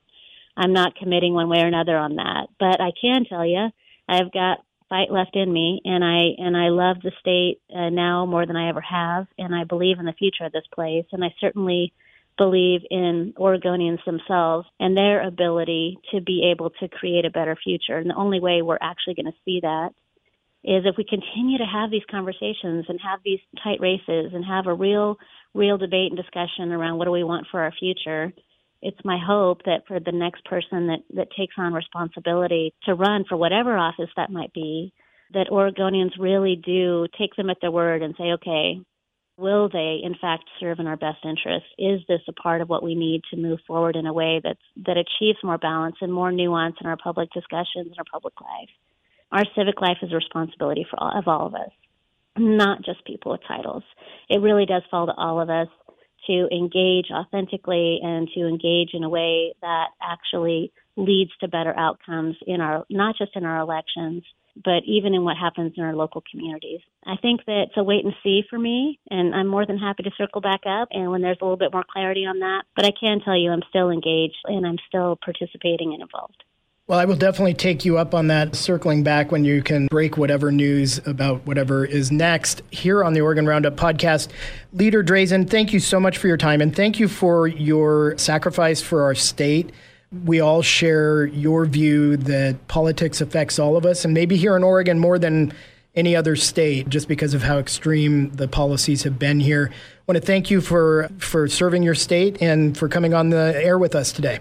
I'm 0.57 0.73
not 0.73 0.97
committing 0.97 1.35
one 1.35 1.49
way 1.49 1.59
or 1.61 1.67
another 1.67 1.97
on 1.97 2.17
that. 2.17 2.49
But 2.59 2.81
I 2.81 2.91
can 2.99 3.25
tell 3.25 3.47
you, 3.47 3.69
I've 4.09 4.33
got 4.33 4.59
fight 4.91 5.11
left 5.11 5.35
in 5.37 5.51
me, 5.51 5.81
and 5.85 6.05
I 6.05 6.35
and 6.37 6.55
I 6.55 6.69
love 6.69 6.99
the 7.03 7.13
state 7.21 7.63
uh, 7.75 7.89
now 7.89 8.27
more 8.27 8.45
than 8.45 8.57
I 8.57 8.69
ever 8.69 8.83
have, 8.83 9.27
and 9.39 9.55
I 9.55 9.65
believe 9.65 9.99
in 9.99 10.05
the 10.05 10.13
future 10.13 10.45
of 10.45 10.53
this 10.53 10.67
place, 10.75 11.07
and 11.13 11.25
I 11.25 11.33
certainly 11.41 11.95
believe 12.37 12.81
in 12.91 13.33
Oregonians 13.39 14.05
themselves 14.05 14.67
and 14.79 14.97
their 14.97 15.27
ability 15.27 15.99
to 16.11 16.21
be 16.21 16.51
able 16.53 16.71
to 16.81 16.89
create 16.89 17.25
a 17.25 17.31
better 17.31 17.57
future. 17.57 17.99
And 17.99 18.11
the 18.11 18.15
only 18.15 18.41
way 18.41 18.63
we're 18.63 18.79
actually 18.81 19.15
going 19.15 19.27
to 19.27 19.39
see 19.45 19.61
that 19.63 19.91
is 20.65 20.85
if 20.85 20.97
we 20.97 21.05
continue 21.05 21.59
to 21.59 21.65
have 21.65 21.91
these 21.91 22.03
conversations 22.11 22.87
and 22.89 22.99
have 23.01 23.21
these 23.25 23.41
tight 23.63 23.81
races 23.81 24.33
and 24.35 24.45
have 24.45 24.67
a 24.67 24.75
real, 24.75 25.19
real 25.55 25.79
debate 25.79 26.13
and 26.13 26.17
discussion 26.17 26.73
around 26.73 26.99
what 26.99 27.07
do 27.07 27.11
we 27.11 27.25
want 27.25 27.47
for 27.51 27.61
our 27.61 27.73
future 27.79 28.33
it's 28.83 29.05
my 29.05 29.19
hope 29.19 29.63
that 29.65 29.87
for 29.87 30.01
the 30.01 30.13
next 30.13 30.45
person 30.45 30.87
that, 30.89 31.01
that 31.15 31.29
takes 31.37 31.55
on 31.59 31.73
responsibility 31.73 32.73
to 32.85 32.95
run 32.95 33.25
for 33.29 33.37
whatever 33.37 33.77
office 33.77 34.11
that 34.17 34.31
might 34.31 34.53
be, 34.53 34.93
that 35.33 35.49
Oregonians 35.51 36.19
really 36.19 36.57
do 36.57 37.07
take 37.19 37.37
them 37.37 37.51
at 37.51 37.59
their 37.61 37.71
word 37.71 38.03
and 38.03 38.15
say, 38.17 38.33
okay, 38.33 38.81
will 39.37 39.69
they 39.69 40.01
in 40.03 40.15
fact 40.21 40.45
serve 40.59 40.79
in 40.79 40.87
our 40.87 40.97
best 40.97 41.19
interest? 41.25 41.67
Is 41.79 42.01
this 42.09 42.21
a 42.29 42.33
part 42.33 42.61
of 42.61 42.69
what 42.69 42.83
we 42.83 42.95
need 42.95 43.23
to 43.31 43.37
move 43.37 43.59
forward 43.67 43.97
in 43.97 44.07
a 44.07 44.13
way 44.13 44.41
that's, 44.43 44.61
that 44.87 44.97
achieves 44.97 45.39
more 45.43 45.59
balance 45.59 45.97
and 46.01 46.13
more 46.13 46.33
nuance 46.33 46.77
in 46.81 46.87
our 46.87 46.97
public 46.97 47.31
discussions 47.33 47.87
and 47.87 47.97
our 47.99 48.05
public 48.11 48.35
life? 48.41 48.69
Our 49.33 49.45
civic 49.57 49.81
life 49.81 49.99
is 50.03 50.13
a 50.13 50.17
responsibility 50.17 50.87
for 50.91 50.99
all, 50.99 51.19
of 51.19 51.29
all 51.29 51.47
of 51.47 51.55
us, 51.55 51.71
not 52.37 52.85
just 52.85 53.05
people 53.05 53.33
with 53.33 53.43
titles. 53.47 53.85
It 54.29 54.41
really 54.41 54.67
does 54.67 54.83
fall 54.91 55.07
to 55.07 55.15
all 55.17 55.41
of 55.41 55.51
us 55.51 55.69
to 56.27 56.49
engage 56.53 57.07
authentically 57.13 58.01
and 58.03 58.29
to 58.35 58.47
engage 58.47 58.91
in 58.93 59.05
a 59.05 59.09
way 59.09 59.55
that 59.61 59.89
actually 60.03 60.73
leads 60.97 61.31
to 61.41 61.49
better 61.49 61.77
outcomes 61.77 62.37
in 62.47 62.61
our 62.61 62.85
not 62.91 63.17
just 63.17 63.37
in 63.37 63.45
our 63.45 63.61
elections 63.61 64.23
but 64.65 64.83
even 64.85 65.15
in 65.15 65.25
what 65.25 65.37
happens 65.37 65.73
in 65.77 65.85
our 65.85 65.95
local 65.95 66.23
communities. 66.31 66.81
I 67.07 67.17
think 67.17 67.45
that 67.47 67.67
it's 67.69 67.77
a 67.77 67.85
wait 67.85 68.05
and 68.05 68.15
see 68.23 68.43
for 68.51 68.59
me, 68.59 68.99
and 69.11 69.35
I'm 69.35 69.47
more 69.47 69.65
than 69.65 69.79
happy 69.79 70.03
to 70.03 70.11
circle 70.19 70.41
back 70.41 70.61
up 70.67 70.89
and 70.91 71.11
when 71.11 71.23
there's 71.23 71.39
a 71.41 71.45
little 71.45 71.57
bit 71.57 71.73
more 71.73 71.85
clarity 71.91 72.27
on 72.27 72.41
that. 72.41 72.65
But 72.77 72.85
I 72.85 72.91
can 72.91 73.21
tell 73.21 73.39
you 73.39 73.51
I'm 73.51 73.63
still 73.69 73.91
engaged 73.91 74.37
and 74.45 74.67
I'm 74.67 74.79
still 74.89 75.19
participating 75.23 75.93
and 75.93 76.03
involved. 76.03 76.43
Well, 76.91 76.99
I 76.99 77.05
will 77.05 77.15
definitely 77.15 77.55
take 77.55 77.85
you 77.85 77.99
up 77.99 78.17
on 78.17 78.27
that, 78.27 78.57
circling 78.57 79.05
back 79.05 79.31
when 79.31 79.45
you 79.45 79.63
can 79.63 79.87
break 79.87 80.17
whatever 80.17 80.51
news 80.51 80.99
about 81.07 81.47
whatever 81.47 81.85
is 81.85 82.11
next 82.11 82.63
here 82.73 83.05
on 83.05 83.13
the 83.13 83.21
Oregon 83.21 83.47
Roundup 83.47 83.77
podcast. 83.77 84.27
Leader 84.73 85.05
Drazan, 85.05 85.49
thank 85.49 85.73
you 85.73 85.79
so 85.79 86.01
much 86.01 86.19
for 86.19 86.27
your 86.27 86.37
time 86.37 86.61
and 86.61 86.75
thank 86.75 86.99
you 86.99 87.07
for 87.07 87.47
your 87.47 88.19
sacrifice 88.19 88.83
for 88.83 89.05
our 89.05 89.15
state. 89.15 89.71
We 90.25 90.41
all 90.41 90.63
share 90.63 91.27
your 91.27 91.65
view 91.65 92.17
that 92.17 92.67
politics 92.67 93.21
affects 93.21 93.61
all 93.61 93.77
of 93.77 93.87
us, 93.87 94.05
and 94.05 94.13
maybe 94.13 94.37
here 94.37 94.57
in 94.57 94.65
Oregon 94.65 94.99
more 94.99 95.17
than 95.17 95.53
any 95.95 96.17
other 96.17 96.35
state, 96.35 96.89
just 96.89 97.07
because 97.07 97.35
of 97.35 97.45
how 97.45 97.59
extreme 97.59 98.31
the 98.31 98.49
policies 98.49 99.05
have 99.05 99.17
been 99.17 99.39
here. 99.39 99.71
I 99.73 100.03
want 100.09 100.21
to 100.21 100.27
thank 100.27 100.51
you 100.51 100.61
for, 100.61 101.09
for 101.19 101.47
serving 101.47 101.85
your 101.85 101.95
state 101.95 102.43
and 102.43 102.77
for 102.77 102.89
coming 102.89 103.15
on 103.15 103.31
the 103.31 103.55
air 103.63 103.79
with 103.79 103.95
us 103.95 104.11
today. 104.11 104.41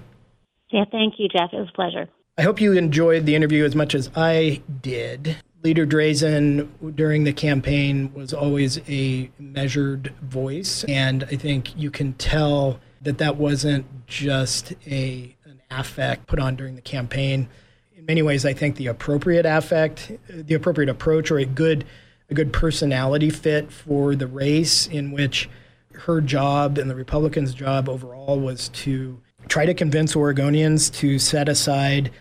Yeah, 0.71 0.85
thank 0.91 1.19
you, 1.19 1.27
Jeff. 1.27 1.53
It 1.53 1.59
was 1.59 1.69
a 1.69 1.75
pleasure. 1.75 2.09
I 2.39 2.43
hope 2.43 2.61
you 2.61 2.71
enjoyed 2.71 3.25
the 3.25 3.35
interview 3.35 3.65
as 3.65 3.75
much 3.75 3.93
as 3.93 4.09
I 4.15 4.61
did. 4.81 5.35
Leader 5.61 5.85
Drazan 5.85 6.69
during 6.95 7.25
the 7.25 7.33
campaign 7.33 8.13
was 8.13 8.33
always 8.33 8.79
a 8.87 9.29
measured 9.37 10.13
voice, 10.21 10.85
and 10.85 11.25
I 11.25 11.35
think 11.35 11.77
you 11.77 11.91
can 11.91 12.13
tell 12.13 12.79
that 13.01 13.17
that 13.17 13.35
wasn't 13.35 14.07
just 14.07 14.71
a 14.87 15.35
an 15.43 15.59
affect 15.69 16.27
put 16.27 16.39
on 16.39 16.55
during 16.55 16.75
the 16.75 16.81
campaign. 16.81 17.49
In 17.97 18.05
many 18.05 18.21
ways, 18.21 18.45
I 18.45 18.53
think 18.53 18.77
the 18.77 18.87
appropriate 18.87 19.45
affect, 19.45 20.09
the 20.29 20.53
appropriate 20.53 20.87
approach, 20.87 21.31
or 21.31 21.39
a 21.39 21.45
good 21.45 21.83
a 22.29 22.33
good 22.33 22.53
personality 22.53 23.31
fit 23.31 23.69
for 23.69 24.15
the 24.15 24.27
race, 24.27 24.87
in 24.87 25.11
which 25.11 25.49
her 25.91 26.21
job 26.21 26.77
and 26.77 26.89
the 26.89 26.95
Republicans' 26.95 27.53
job 27.53 27.89
overall 27.89 28.39
was 28.39 28.69
to 28.69 29.19
try 29.49 29.65
to 29.65 29.73
convince 29.73 30.15
Oregonians 30.15 30.89
to 30.99 31.19
set 31.19 31.49
aside 31.49 32.11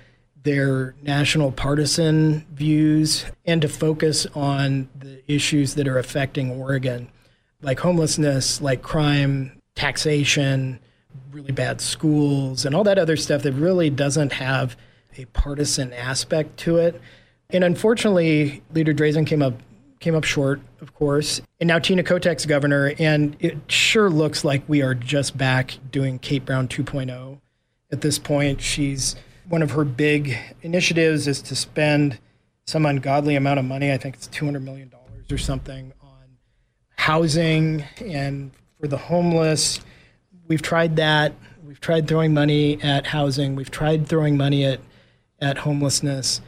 their 0.42 0.94
national 1.02 1.52
partisan 1.52 2.46
views 2.52 3.24
and 3.44 3.62
to 3.62 3.68
focus 3.68 4.26
on 4.34 4.88
the 4.98 5.20
issues 5.32 5.74
that 5.74 5.88
are 5.88 5.98
affecting 5.98 6.50
Oregon, 6.50 7.08
like 7.60 7.80
homelessness, 7.80 8.60
like 8.60 8.82
crime, 8.82 9.60
taxation, 9.74 10.78
really 11.32 11.52
bad 11.52 11.80
schools, 11.80 12.64
and 12.64 12.74
all 12.74 12.84
that 12.84 12.98
other 12.98 13.16
stuff 13.16 13.42
that 13.42 13.52
really 13.52 13.90
doesn't 13.90 14.32
have 14.32 14.76
a 15.16 15.24
partisan 15.26 15.92
aspect 15.92 16.56
to 16.58 16.76
it. 16.76 17.00
And 17.50 17.64
unfortunately, 17.64 18.62
Leader 18.72 18.94
Drazan 18.94 19.26
came 19.26 19.42
up 19.42 19.54
came 20.00 20.14
up 20.14 20.24
short, 20.24 20.60
of 20.80 20.94
course. 20.94 21.40
And 21.60 21.66
now 21.66 21.78
Tina 21.80 22.02
Kotek's 22.04 22.46
governor, 22.46 22.94
and 22.98 23.36
it 23.40 23.58
sure 23.66 24.08
looks 24.08 24.44
like 24.44 24.62
we 24.68 24.80
are 24.80 24.94
just 24.94 25.36
back 25.36 25.76
doing 25.90 26.20
Kate 26.20 26.44
Brown 26.44 26.68
2.0 26.68 27.40
at 27.90 28.00
this 28.00 28.18
point. 28.18 28.60
She's 28.60 29.16
one 29.48 29.62
of 29.62 29.72
her 29.72 29.84
big 29.84 30.36
initiatives 30.62 31.26
is 31.26 31.40
to 31.42 31.56
spend 31.56 32.18
some 32.66 32.84
ungodly 32.84 33.34
amount 33.34 33.58
of 33.58 33.64
money. 33.64 33.90
I 33.90 33.96
think 33.96 34.14
it's 34.14 34.28
$200 34.28 34.62
million 34.62 34.92
or 35.30 35.38
something 35.38 35.92
on 36.02 36.38
housing 36.96 37.84
and 38.00 38.50
for 38.80 38.88
the 38.88 38.96
homeless. 38.96 39.80
We've 40.46 40.62
tried 40.62 40.96
that. 40.96 41.34
We've 41.64 41.80
tried 41.80 42.08
throwing 42.08 42.32
money 42.32 42.80
at 42.82 43.06
housing. 43.06 43.54
We've 43.54 43.70
tried 43.70 44.06
throwing 44.06 44.36
money 44.36 44.64
at, 44.64 44.80
at 45.40 45.58
homelessness. 45.58 46.40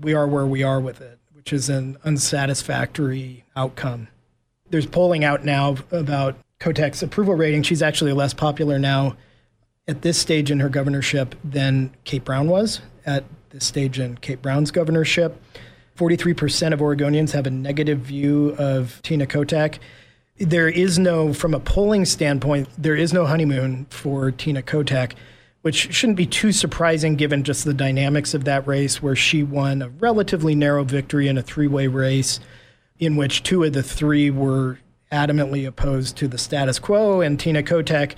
We 0.00 0.14
are 0.14 0.26
where 0.26 0.46
we 0.46 0.62
are 0.62 0.80
with 0.80 1.00
it, 1.00 1.18
which 1.32 1.52
is 1.52 1.68
an 1.68 1.96
unsatisfactory 2.04 3.44
outcome. 3.54 4.08
There's 4.70 4.86
polling 4.86 5.24
out 5.24 5.44
now 5.44 5.76
about 5.92 6.36
Kotek's 6.58 7.02
approval 7.02 7.34
rating. 7.34 7.62
She's 7.62 7.82
actually 7.82 8.12
less 8.12 8.34
popular 8.34 8.78
now 8.78 9.16
at 9.86 10.02
this 10.02 10.18
stage 10.18 10.50
in 10.50 10.60
her 10.60 10.68
governorship 10.68 11.34
than 11.44 11.94
Kate 12.04 12.24
Brown 12.24 12.48
was 12.48 12.80
at 13.04 13.24
this 13.50 13.64
stage 13.64 13.98
in 13.98 14.16
Kate 14.18 14.40
Brown's 14.40 14.70
governorship. 14.70 15.40
43% 15.96 16.72
of 16.72 16.80
Oregonians 16.80 17.32
have 17.32 17.46
a 17.46 17.50
negative 17.50 18.00
view 18.00 18.54
of 18.58 19.00
Tina 19.02 19.26
Kotek. 19.26 19.78
There 20.38 20.68
is 20.68 20.98
no, 20.98 21.32
from 21.32 21.54
a 21.54 21.60
polling 21.60 22.04
standpoint, 22.04 22.68
there 22.76 22.96
is 22.96 23.12
no 23.12 23.26
honeymoon 23.26 23.86
for 23.90 24.32
Tina 24.32 24.62
Kotek, 24.62 25.12
which 25.62 25.94
shouldn't 25.94 26.16
be 26.16 26.26
too 26.26 26.50
surprising 26.50 27.14
given 27.14 27.44
just 27.44 27.64
the 27.64 27.74
dynamics 27.74 28.34
of 28.34 28.44
that 28.44 28.66
race, 28.66 29.00
where 29.00 29.14
she 29.14 29.44
won 29.44 29.82
a 29.82 29.88
relatively 29.88 30.54
narrow 30.54 30.82
victory 30.82 31.28
in 31.28 31.38
a 31.38 31.42
three 31.42 31.68
way 31.68 31.86
race 31.86 32.40
in 32.98 33.16
which 33.16 33.42
two 33.42 33.62
of 33.62 33.72
the 33.72 33.82
three 33.82 34.30
were 34.30 34.78
adamantly 35.12 35.66
opposed 35.66 36.16
to 36.16 36.26
the 36.26 36.38
status 36.38 36.80
quo, 36.80 37.20
and 37.20 37.38
Tina 37.38 37.62
Kotek 37.62 38.14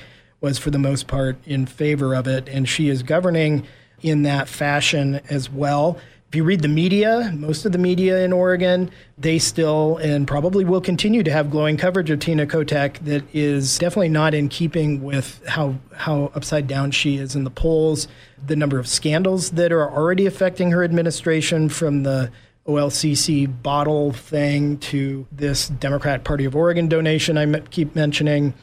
was, 0.46 0.58
for 0.58 0.70
the 0.70 0.78
most 0.78 1.08
part, 1.08 1.36
in 1.44 1.66
favor 1.66 2.14
of 2.14 2.28
it. 2.28 2.48
And 2.48 2.68
she 2.68 2.88
is 2.88 3.02
governing 3.02 3.66
in 4.00 4.22
that 4.22 4.48
fashion 4.48 5.20
as 5.28 5.50
well. 5.50 5.98
If 6.28 6.36
you 6.36 6.44
read 6.44 6.60
the 6.60 6.68
media, 6.68 7.32
most 7.34 7.64
of 7.64 7.72
the 7.72 7.78
media 7.78 8.24
in 8.24 8.32
Oregon, 8.32 8.92
they 9.18 9.40
still 9.40 9.96
and 9.96 10.26
probably 10.26 10.64
will 10.64 10.80
continue 10.80 11.24
to 11.24 11.32
have 11.32 11.50
glowing 11.50 11.76
coverage 11.76 12.10
of 12.10 12.20
Tina 12.20 12.46
Kotek 12.46 12.98
that 13.00 13.24
is 13.34 13.76
definitely 13.78 14.08
not 14.08 14.34
in 14.34 14.48
keeping 14.48 15.02
with 15.02 15.44
how 15.48 15.76
how 15.94 16.30
upside 16.34 16.68
down 16.68 16.92
she 16.92 17.16
is 17.16 17.34
in 17.34 17.42
the 17.42 17.50
polls. 17.50 18.06
The 18.44 18.54
number 18.54 18.78
of 18.78 18.86
scandals 18.86 19.50
that 19.52 19.72
are 19.72 19.90
already 19.90 20.26
affecting 20.26 20.70
her 20.70 20.84
administration 20.84 21.68
from 21.68 22.04
the 22.04 22.30
OLCC 22.68 23.50
bottle 23.62 24.12
thing 24.12 24.78
to 24.78 25.26
this 25.32 25.68
Democrat 25.68 26.22
Party 26.22 26.44
of 26.44 26.54
Oregon 26.54 26.88
donation 26.88 27.36
I 27.36 27.60
keep 27.60 27.96
mentioning. 27.96 28.54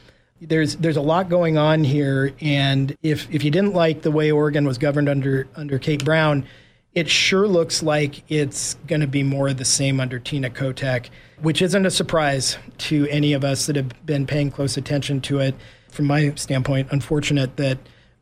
There's 0.46 0.76
there's 0.76 0.96
a 0.96 1.02
lot 1.02 1.28
going 1.28 1.58
on 1.58 1.84
here, 1.84 2.34
and 2.40 2.96
if 3.02 3.32
if 3.32 3.44
you 3.44 3.50
didn't 3.50 3.74
like 3.74 4.02
the 4.02 4.10
way 4.10 4.30
Oregon 4.30 4.66
was 4.66 4.78
governed 4.78 5.08
under 5.08 5.46
under 5.56 5.78
Kate 5.78 6.04
Brown, 6.04 6.46
it 6.94 7.08
sure 7.08 7.48
looks 7.48 7.82
like 7.82 8.22
it's 8.30 8.74
going 8.86 9.00
to 9.00 9.06
be 9.06 9.22
more 9.22 9.48
of 9.48 9.56
the 9.56 9.64
same 9.64 10.00
under 10.00 10.18
Tina 10.18 10.50
Kotek, 10.50 11.08
which 11.40 11.60
isn't 11.60 11.86
a 11.86 11.90
surprise 11.90 12.56
to 12.78 13.06
any 13.08 13.32
of 13.32 13.44
us 13.44 13.66
that 13.66 13.76
have 13.76 14.06
been 14.06 14.26
paying 14.26 14.50
close 14.50 14.76
attention 14.76 15.20
to 15.22 15.40
it. 15.40 15.54
From 15.90 16.06
my 16.06 16.32
standpoint, 16.34 16.88
unfortunate 16.90 17.56
that 17.56 17.78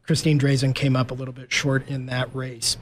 Christine 0.06 0.38
Drazan 0.38 0.74
came 0.74 0.96
up 0.96 1.10
a 1.10 1.14
little 1.14 1.34
bit 1.34 1.52
short 1.52 1.88
in 1.88 2.06
that 2.06 2.34
race. 2.34 2.76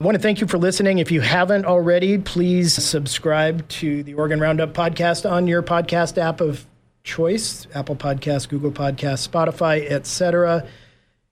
I 0.00 0.04
want 0.04 0.14
to 0.14 0.22
thank 0.22 0.40
you 0.40 0.46
for 0.46 0.56
listening. 0.56 0.98
If 0.98 1.10
you 1.10 1.20
haven't 1.20 1.66
already, 1.66 2.16
please 2.16 2.72
subscribe 2.72 3.68
to 3.68 4.02
the 4.02 4.14
Oregon 4.14 4.40
Roundup 4.40 4.72
podcast 4.72 5.30
on 5.30 5.46
your 5.46 5.62
podcast 5.62 6.16
app 6.16 6.40
of 6.40 6.64
choice 7.10 7.66
Apple 7.74 7.96
Podcasts, 7.96 8.48
Google 8.48 8.70
Podcasts, 8.70 9.28
Spotify, 9.28 9.90
etc. 9.90 10.66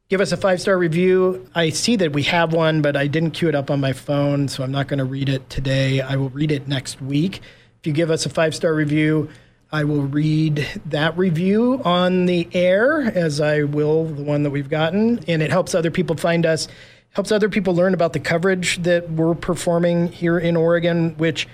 Give 0.09 0.21
us 0.21 0.33
a 0.33 0.37
five 0.37 0.61
star 0.61 0.77
review. 0.77 1.49
I 1.55 1.71
see 1.71 1.95
that 1.97 2.13
we 2.13 2.25
have 2.25 2.53
one, 2.53 2.83
but 2.83 2.97
I 2.97 3.07
didn't 3.07 3.31
queue 3.31 3.49
it 3.49 3.55
up 3.55 3.71
on 3.71 3.81
my 3.81 3.93
phone, 3.93 4.49
so 4.49 4.65
I'm 4.65 4.73
not 4.73 4.89
going 4.89 4.99
to 4.99 5.05
read 5.05 5.29
it 5.29 5.49
today. 5.49 6.01
I 6.01 6.17
will 6.17 6.31
read 6.31 6.51
it 6.51 6.67
next 6.67 7.01
week. 7.01 7.41
If 7.79 7.87
you 7.87 7.93
give 7.93 8.11
us 8.11 8.27
a 8.27 8.29
five 8.29 8.55
star 8.55 8.75
review, 8.75 9.31
I 9.71 9.85
will 9.85 10.03
read 10.03 10.67
that 10.87 11.17
review 11.17 11.81
on 11.85 12.27
the 12.27 12.49
air, 12.53 13.03
as 13.03 13.41
I 13.41 13.63
will 13.63 14.05
the 14.05 14.23
one 14.23 14.43
that 14.43 14.51
we've 14.51 14.69
gotten, 14.69 15.21
and 15.29 15.43
it 15.43 15.51
helps 15.51 15.75
other 15.75 15.91
people 15.91 16.17
find 16.17 16.45
us 16.45 16.67
helps 17.13 17.33
other 17.33 17.49
people 17.49 17.75
learn 17.75 17.95
about 17.95 18.13
the 18.13 18.21
coverage 18.21 18.83
that 18.83 19.11
we're 19.11 19.35
performing 19.35 20.09
here 20.09 20.39
in 20.39 20.57
Oregon, 20.57 21.17
which, 21.17 21.49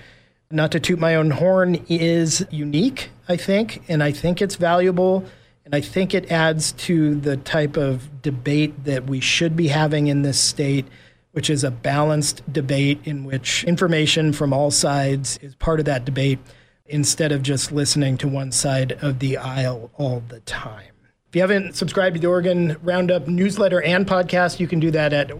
not 0.54 0.72
to 0.72 0.80
toot 0.80 0.98
my 0.98 1.16
own 1.16 1.30
horn, 1.30 1.84
is 1.88 2.46
unique, 2.50 3.10
I 3.28 3.36
think, 3.36 3.82
and 3.88 4.02
I 4.02 4.12
think 4.12 4.40
it's 4.40 4.56
valuable. 4.56 5.24
And 5.64 5.74
I 5.74 5.80
think 5.80 6.14
it 6.14 6.30
adds 6.30 6.72
to 6.72 7.14
the 7.14 7.36
type 7.38 7.76
of 7.76 8.22
debate 8.22 8.84
that 8.84 9.06
we 9.06 9.20
should 9.20 9.56
be 9.56 9.68
having 9.68 10.08
in 10.08 10.22
this 10.22 10.38
state, 10.38 10.86
which 11.32 11.48
is 11.48 11.64
a 11.64 11.70
balanced 11.70 12.42
debate 12.52 13.00
in 13.04 13.24
which 13.24 13.64
information 13.64 14.32
from 14.32 14.52
all 14.52 14.70
sides 14.70 15.38
is 15.38 15.54
part 15.54 15.80
of 15.80 15.86
that 15.86 16.04
debate 16.04 16.38
instead 16.86 17.32
of 17.32 17.42
just 17.42 17.72
listening 17.72 18.18
to 18.18 18.28
one 18.28 18.52
side 18.52 18.92
of 19.02 19.20
the 19.20 19.38
aisle 19.38 19.90
all 19.94 20.22
the 20.28 20.40
time. 20.40 20.92
If 21.28 21.34
you 21.34 21.40
haven't 21.40 21.74
subscribed 21.74 22.16
to 22.16 22.20
the 22.20 22.28
Oregon 22.28 22.76
Roundup 22.82 23.26
newsletter 23.26 23.80
and 23.82 24.06
podcast, 24.06 24.60
you 24.60 24.68
can 24.68 24.80
do 24.80 24.90
that 24.92 25.12
at 25.12 25.32